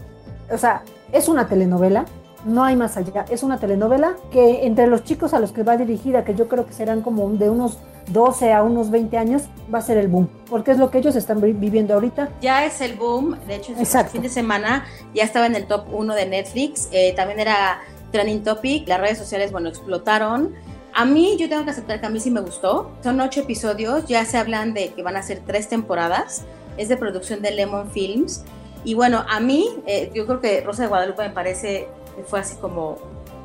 O 0.50 0.58
sea, 0.58 0.82
es 1.12 1.28
una 1.28 1.48
telenovela, 1.48 2.04
no 2.44 2.64
hay 2.64 2.76
más 2.76 2.96
allá. 2.96 3.24
Es 3.30 3.42
una 3.42 3.58
telenovela 3.58 4.16
que 4.30 4.66
entre 4.66 4.86
los 4.86 5.04
chicos 5.04 5.32
a 5.34 5.40
los 5.40 5.52
que 5.52 5.62
va 5.62 5.76
dirigida, 5.76 6.24
que 6.24 6.34
yo 6.34 6.48
creo 6.48 6.66
que 6.66 6.72
serán 6.72 7.00
como 7.00 7.28
de 7.30 7.48
unos 7.48 7.78
12 8.08 8.52
a 8.52 8.62
unos 8.62 8.90
20 8.90 9.16
años, 9.16 9.44
va 9.72 9.78
a 9.78 9.82
ser 9.82 9.96
el 9.96 10.08
boom, 10.08 10.28
porque 10.50 10.72
es 10.72 10.78
lo 10.78 10.90
que 10.90 10.98
ellos 10.98 11.16
están 11.16 11.40
viviendo 11.40 11.94
ahorita. 11.94 12.28
Ya 12.42 12.66
es 12.66 12.80
el 12.82 12.96
boom, 12.96 13.38
de 13.46 13.56
hecho, 13.56 13.72
el 13.72 13.86
fin 13.86 14.22
de 14.22 14.28
semana 14.28 14.84
ya 15.14 15.24
estaba 15.24 15.46
en 15.46 15.54
el 15.54 15.66
top 15.66 15.86
1 15.90 16.14
de 16.14 16.26
Netflix, 16.26 16.88
eh, 16.92 17.14
también 17.16 17.40
era 17.40 17.80
trending 18.12 18.44
topic, 18.44 18.86
las 18.86 19.00
redes 19.00 19.18
sociales, 19.18 19.52
bueno, 19.52 19.68
explotaron. 19.70 20.54
A 20.94 21.04
mí, 21.04 21.36
yo 21.38 21.48
tengo 21.48 21.64
que 21.64 21.70
aceptar 21.70 22.00
que 22.00 22.06
a 22.06 22.10
mí 22.10 22.20
sí 22.20 22.30
me 22.30 22.40
gustó. 22.40 22.92
Son 23.02 23.20
ocho 23.20 23.40
episodios, 23.40 24.06
ya 24.06 24.24
se 24.24 24.38
hablan 24.38 24.74
de 24.74 24.92
que 24.92 25.02
van 25.02 25.16
a 25.16 25.22
ser 25.22 25.42
tres 25.44 25.68
temporadas. 25.68 26.44
Es 26.76 26.88
de 26.88 26.96
producción 26.96 27.42
de 27.42 27.50
Lemon 27.50 27.90
Films. 27.90 28.44
Y 28.84 28.94
bueno, 28.94 29.24
a 29.28 29.40
mí, 29.40 29.68
eh, 29.86 30.12
yo 30.14 30.24
creo 30.26 30.40
que 30.40 30.60
Rosa 30.60 30.82
de 30.82 30.88
Guadalupe 30.88 31.22
me 31.22 31.30
parece 31.30 31.88
que 32.14 32.22
fue 32.22 32.38
así 32.40 32.56
como 32.56 32.98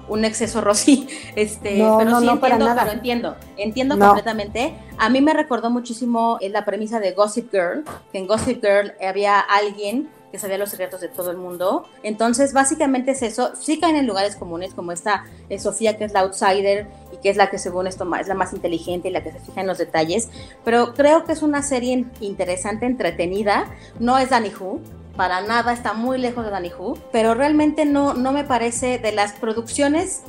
un 0.10 0.26
exceso 0.26 0.62
Rosy, 0.62 1.08
este, 1.36 1.76
pero 1.98 2.20
sí 2.20 2.28
entiendo, 2.28 2.76
pero 2.76 2.92
entiendo, 2.92 3.36
entiendo 3.58 3.98
completamente. 3.98 4.76
A 4.98 5.10
mí 5.10 5.22
me 5.22 5.34
recordó 5.34 5.70
muchísimo 5.70 6.38
eh, 6.42 6.50
la 6.50 6.66
premisa 6.66 7.00
de 7.00 7.14
Gossip 7.14 7.52
Girl, 7.52 7.84
que 8.12 8.18
en 8.20 8.28
Gossip 8.28 8.64
Girl 8.64 8.94
había 9.02 9.40
alguien 9.40 10.10
que 10.32 10.39
sabía 10.39 10.58
los 10.58 10.70
secretos 10.70 11.02
de 11.02 11.08
todo 11.08 11.32
el 11.32 11.38
mundo. 11.38 11.88
Entonces, 12.04 12.54
básicamente 12.54 13.12
es 13.12 13.22
eso. 13.22 13.56
Sí 13.56 13.80
caen 13.80 13.96
en 13.96 14.08
lugares 14.08 14.36
comunes, 14.36 14.74
como 14.74 14.92
esta 14.92 15.26
eh, 15.50 15.60
Sofía, 15.60 15.98
que 15.98 16.06
es 16.06 16.13
la 16.13 16.22
outsider 16.22 16.88
y 17.12 17.18
que 17.18 17.30
es 17.30 17.38
la 17.38 17.50
que 17.50 17.58
según 17.58 17.88
esto 17.88 18.08
es 18.15 18.28
la 18.28 18.36
más 18.36 18.54
inteligente 18.54 19.10
y 19.10 19.12
la 19.12 19.24
que 19.24 19.32
se 19.32 19.39
fija 19.39 19.62
en 19.62 19.68
los 19.68 19.78
detalles. 19.78 20.30
Pero 20.63 20.94
creo 20.94 21.26
que 21.26 21.34
es 21.34 21.42
una 21.42 21.62
serie 21.63 22.06
interesante, 22.20 22.86
entretenida. 22.86 23.65
No 24.00 24.18
es 24.18 24.30
Danny 24.30 24.52
Who, 24.58 24.82
para 25.15 25.42
nada, 25.42 25.74
está 25.74 25.94
muy 25.94 26.18
lejos 26.18 26.46
de 26.46 26.52
Danny 26.52 26.72
Who, 26.78 26.98
pero 27.12 27.34
realmente 27.34 27.86
no, 27.86 28.13
no 28.13 28.32
me 28.32 28.44
parece, 28.44 29.00
de 29.00 29.12
las 29.12 29.34
producciones 29.34 30.22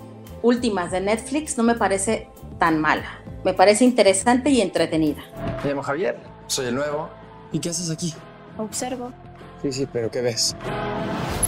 últimas 0.42 0.90
de 0.90 1.00
Netflix, 1.00 1.56
no 1.58 1.64
me 1.64 1.74
parece 1.74 2.28
tan 2.58 2.80
mala. 2.80 3.20
Me 3.44 3.54
parece 3.54 3.84
interesante 3.84 4.50
y 4.50 4.60
entretenida. 4.60 5.22
Me 5.62 5.70
llamo 5.70 5.82
Javier, 5.82 6.18
soy 6.46 6.66
el 6.66 6.74
nuevo. 6.74 7.08
¿Y 7.52 7.58
qué 7.58 7.70
haces 7.70 7.90
aquí? 7.90 8.14
Observo. 8.58 9.12
Sí, 9.62 9.72
sí, 9.72 9.86
pero 9.92 10.10
¿qué 10.10 10.22
ves? 10.22 10.56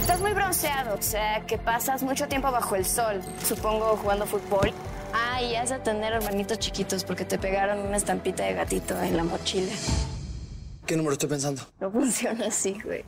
Estás 0.01 0.19
muy 0.21 0.33
bronceado, 0.33 0.95
o 0.95 1.01
sea, 1.01 1.41
que 1.45 1.57
pasas 1.57 2.03
mucho 2.03 2.27
tiempo 2.27 2.51
bajo 2.51 2.75
el 2.75 2.85
sol, 2.85 3.21
supongo 3.43 3.97
jugando 3.97 4.25
fútbol. 4.25 4.71
Ah, 5.13 5.41
y 5.41 5.55
has 5.55 5.69
de 5.69 5.79
tener 5.79 6.13
hermanitos 6.13 6.59
chiquitos 6.59 7.03
porque 7.03 7.25
te 7.25 7.37
pegaron 7.37 7.79
una 7.79 7.97
estampita 7.97 8.43
de 8.43 8.53
gatito 8.53 8.99
en 9.01 9.17
la 9.17 9.23
mochila. 9.23 9.71
¿Qué 10.85 10.97
número 10.97 11.13
estoy 11.13 11.29
pensando? 11.29 11.61
No 11.79 11.91
funciona 11.91 12.47
así, 12.47 12.79
güey. 12.83 13.05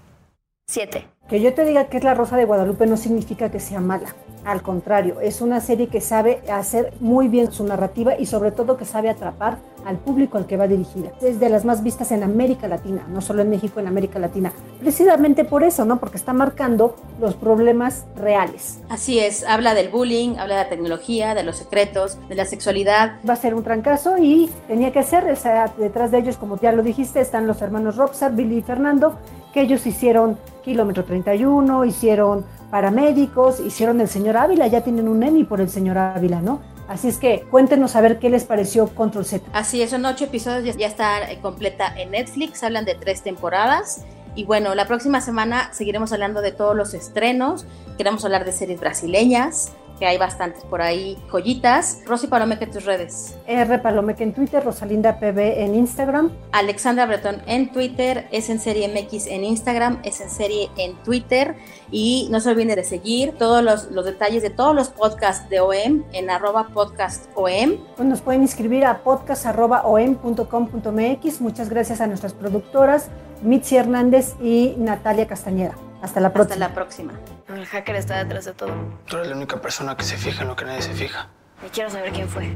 Siete. 0.67 1.07
Que 1.29 1.41
yo 1.41 1.53
te 1.53 1.65
diga 1.65 1.87
que 1.89 1.97
es 1.97 2.03
La 2.03 2.13
Rosa 2.15 2.37
de 2.37 2.45
Guadalupe 2.45 2.87
no 2.87 2.97
significa 2.97 3.51
que 3.51 3.59
sea 3.59 3.79
mala. 3.79 4.15
Al 4.45 4.62
contrario, 4.62 5.19
es 5.21 5.41
una 5.41 5.60
serie 5.60 5.88
que 5.88 6.01
sabe 6.01 6.41
hacer 6.51 6.93
muy 6.99 7.27
bien 7.27 7.51
su 7.51 7.63
narrativa 7.63 8.17
y 8.17 8.27
sobre 8.27 8.51
todo 8.51 8.77
que 8.77 8.86
sabe 8.86 9.10
atrapar 9.10 9.58
al 9.86 9.97
público 9.97 10.38
al 10.38 10.45
que 10.45 10.58
va 10.58 10.67
dirigida. 10.67 11.12
Es 11.21 11.39
de 11.39 11.49
las 11.49 11.65
más 11.65 11.84
vistas 11.84 12.12
en 12.12 12.23
América 12.23 12.67
Latina, 12.67 13.05
no 13.10 13.21
solo 13.21 13.41
en 13.41 13.49
México, 13.49 13.79
en 13.79 13.88
América 13.88 14.19
Latina. 14.19 14.51
Precisamente 14.79 15.45
por 15.45 15.63
eso, 15.63 15.86
¿no? 15.86 15.99
Porque 15.99 16.17
está 16.17 16.34
marcando 16.34 16.95
los 17.19 17.36
problemas 17.36 18.05
reales. 18.15 18.79
Así 18.89 19.19
es, 19.19 19.43
habla 19.43 19.73
del 19.73 19.89
bullying, 19.89 20.38
habla 20.38 20.58
de 20.58 20.63
la 20.63 20.69
tecnología, 20.69 21.34
de 21.34 21.43
los 21.43 21.58
secretos, 21.58 22.17
de 22.29 22.36
la 22.36 22.45
sexualidad. 22.45 23.19
Va 23.27 23.34
a 23.34 23.38
ser 23.38 23.55
un 23.55 23.63
trancazo 23.63 24.17
y 24.17 24.49
tenía 24.67 24.91
que 24.91 25.03
ser, 25.03 25.29
o 25.31 25.36
sea, 25.36 25.73
detrás 25.77 26.12
de 26.12 26.19
ellos, 26.19 26.38
como 26.38 26.60
ya 26.60 26.71
lo 26.71 26.84
dijiste, 26.84 27.21
están 27.21 27.47
los 27.47 27.62
hermanos 27.62 27.95
Robsar, 27.95 28.36
Billy 28.36 28.58
y 28.58 28.62
Fernando, 28.62 29.17
que 29.53 29.62
ellos 29.62 29.86
hicieron 29.88 30.38
Kilómetro 30.63 31.05
31, 31.05 31.86
hicieron 31.86 32.43
Paramédicos, 32.75 33.61
hicieron 33.61 34.01
El 34.01 34.09
Señor 34.09 34.35
Ávila, 34.35 34.67
ya 34.67 34.81
tienen 34.81 35.07
un 35.07 35.23
Emmy 35.23 35.45
por 35.45 35.61
El 35.61 35.69
Señor 35.69 35.97
Ávila, 35.97 36.41
¿no? 36.41 36.59
Así 36.89 37.07
es 37.07 37.17
que 37.17 37.47
cuéntenos 37.49 37.95
a 37.95 38.01
ver 38.01 38.19
qué 38.19 38.29
les 38.29 38.43
pareció 38.43 38.88
Control 38.88 39.23
Z. 39.23 39.45
Así 39.53 39.81
es, 39.81 39.91
son 39.91 40.03
ocho 40.03 40.25
episodios, 40.25 40.75
ya 40.75 40.88
está 40.88 41.21
completa 41.41 41.88
en 41.95 42.11
Netflix, 42.11 42.63
hablan 42.63 42.83
de 42.83 42.95
tres 42.95 43.21
temporadas. 43.21 44.03
Y 44.35 44.43
bueno, 44.43 44.75
la 44.75 44.88
próxima 44.88 45.21
semana 45.21 45.69
seguiremos 45.71 46.11
hablando 46.11 46.41
de 46.41 46.51
todos 46.51 46.75
los 46.75 46.93
estrenos. 46.93 47.65
Queremos 47.97 48.25
hablar 48.25 48.43
de 48.43 48.51
series 48.51 48.81
brasileñas, 48.81 49.71
que 49.99 50.05
hay 50.05 50.17
bastantes 50.17 50.63
por 50.65 50.81
ahí, 50.81 51.17
joyitas. 51.29 52.01
Rosy 52.05 52.27
Palomeque 52.27 52.65
en 52.65 52.71
tus 52.71 52.86
redes. 52.86 53.38
R 53.47 53.79
Palomeque 53.79 54.23
en 54.23 54.34
Twitter, 54.34 54.63
Rosalinda 54.63 55.19
PB 55.19 55.62
en 55.62 55.75
Instagram. 55.75 56.31
Alexandra 56.51 57.05
Bretón 57.05 57.41
en 57.45 57.71
Twitter, 57.71 58.27
es 58.31 58.49
en 58.49 58.60
serie 58.60 58.88
MX 58.88 59.27
en 59.27 59.43
Instagram, 59.43 59.99
es 60.03 60.21
en 60.21 60.29
serie 60.29 60.69
en 60.77 60.95
Twitter. 61.03 61.55
Y 61.91 62.27
no 62.31 62.39
se 62.39 62.49
olviden 62.49 62.75
de 62.75 62.84
seguir 62.84 63.34
todos 63.38 63.63
los, 63.63 63.91
los 63.91 64.05
detalles 64.05 64.41
de 64.41 64.49
todos 64.49 64.75
los 64.75 64.89
podcasts 64.89 65.49
de 65.49 65.60
OEM 65.60 66.03
en 66.13 66.29
arroba 66.29 66.69
podcast 66.73 67.25
OEM. 67.36 67.77
Pues 67.95 68.08
nos 68.08 68.21
pueden 68.21 68.41
inscribir 68.41 68.86
a 68.86 69.03
podcast.om.com.mx. 69.03 71.41
Muchas 71.41 71.69
gracias 71.69 72.01
a 72.01 72.08
nuestras 72.08 72.34
productoras, 72.34 73.10
Mitzi 73.41 73.77
Hernández 73.77 74.34
y 74.41 74.73
Natalia 74.77 75.27
Castañeda. 75.27 75.84
Hasta 76.05 76.19
la 76.19 76.31
próxima. 76.31 76.53
Hasta 76.53 76.67
la 76.67 76.75
próxima. 76.75 77.13
El 77.47 77.65
hacker 77.65 77.95
está 77.95 78.23
detrás 78.23 78.45
de 78.45 78.53
todo. 78.53 78.71
Tú 79.07 79.17
eres 79.17 79.29
la 79.29 79.35
única 79.35 79.59
persona 79.59 79.97
que 79.97 80.03
se 80.03 80.17
fija 80.17 80.43
en 80.43 80.49
lo 80.49 80.55
que 80.55 80.63
nadie 80.63 80.83
se 80.83 80.93
fija. 80.93 81.29
Y 81.65 81.69
quiero 81.69 81.89
saber 81.89 82.13
quién 82.13 82.29
fue. 82.29 82.55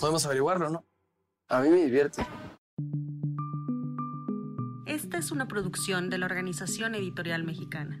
Podemos 0.00 0.26
averiguarlo, 0.26 0.68
¿no? 0.68 0.84
A 1.48 1.60
mí 1.60 1.68
me 1.68 1.76
divierte. 1.76 2.26
Esta 4.84 5.16
es 5.16 5.30
una 5.30 5.46
producción 5.46 6.10
de 6.10 6.18
la 6.18 6.26
Organización 6.26 6.96
Editorial 6.96 7.44
Mexicana. 7.44 8.00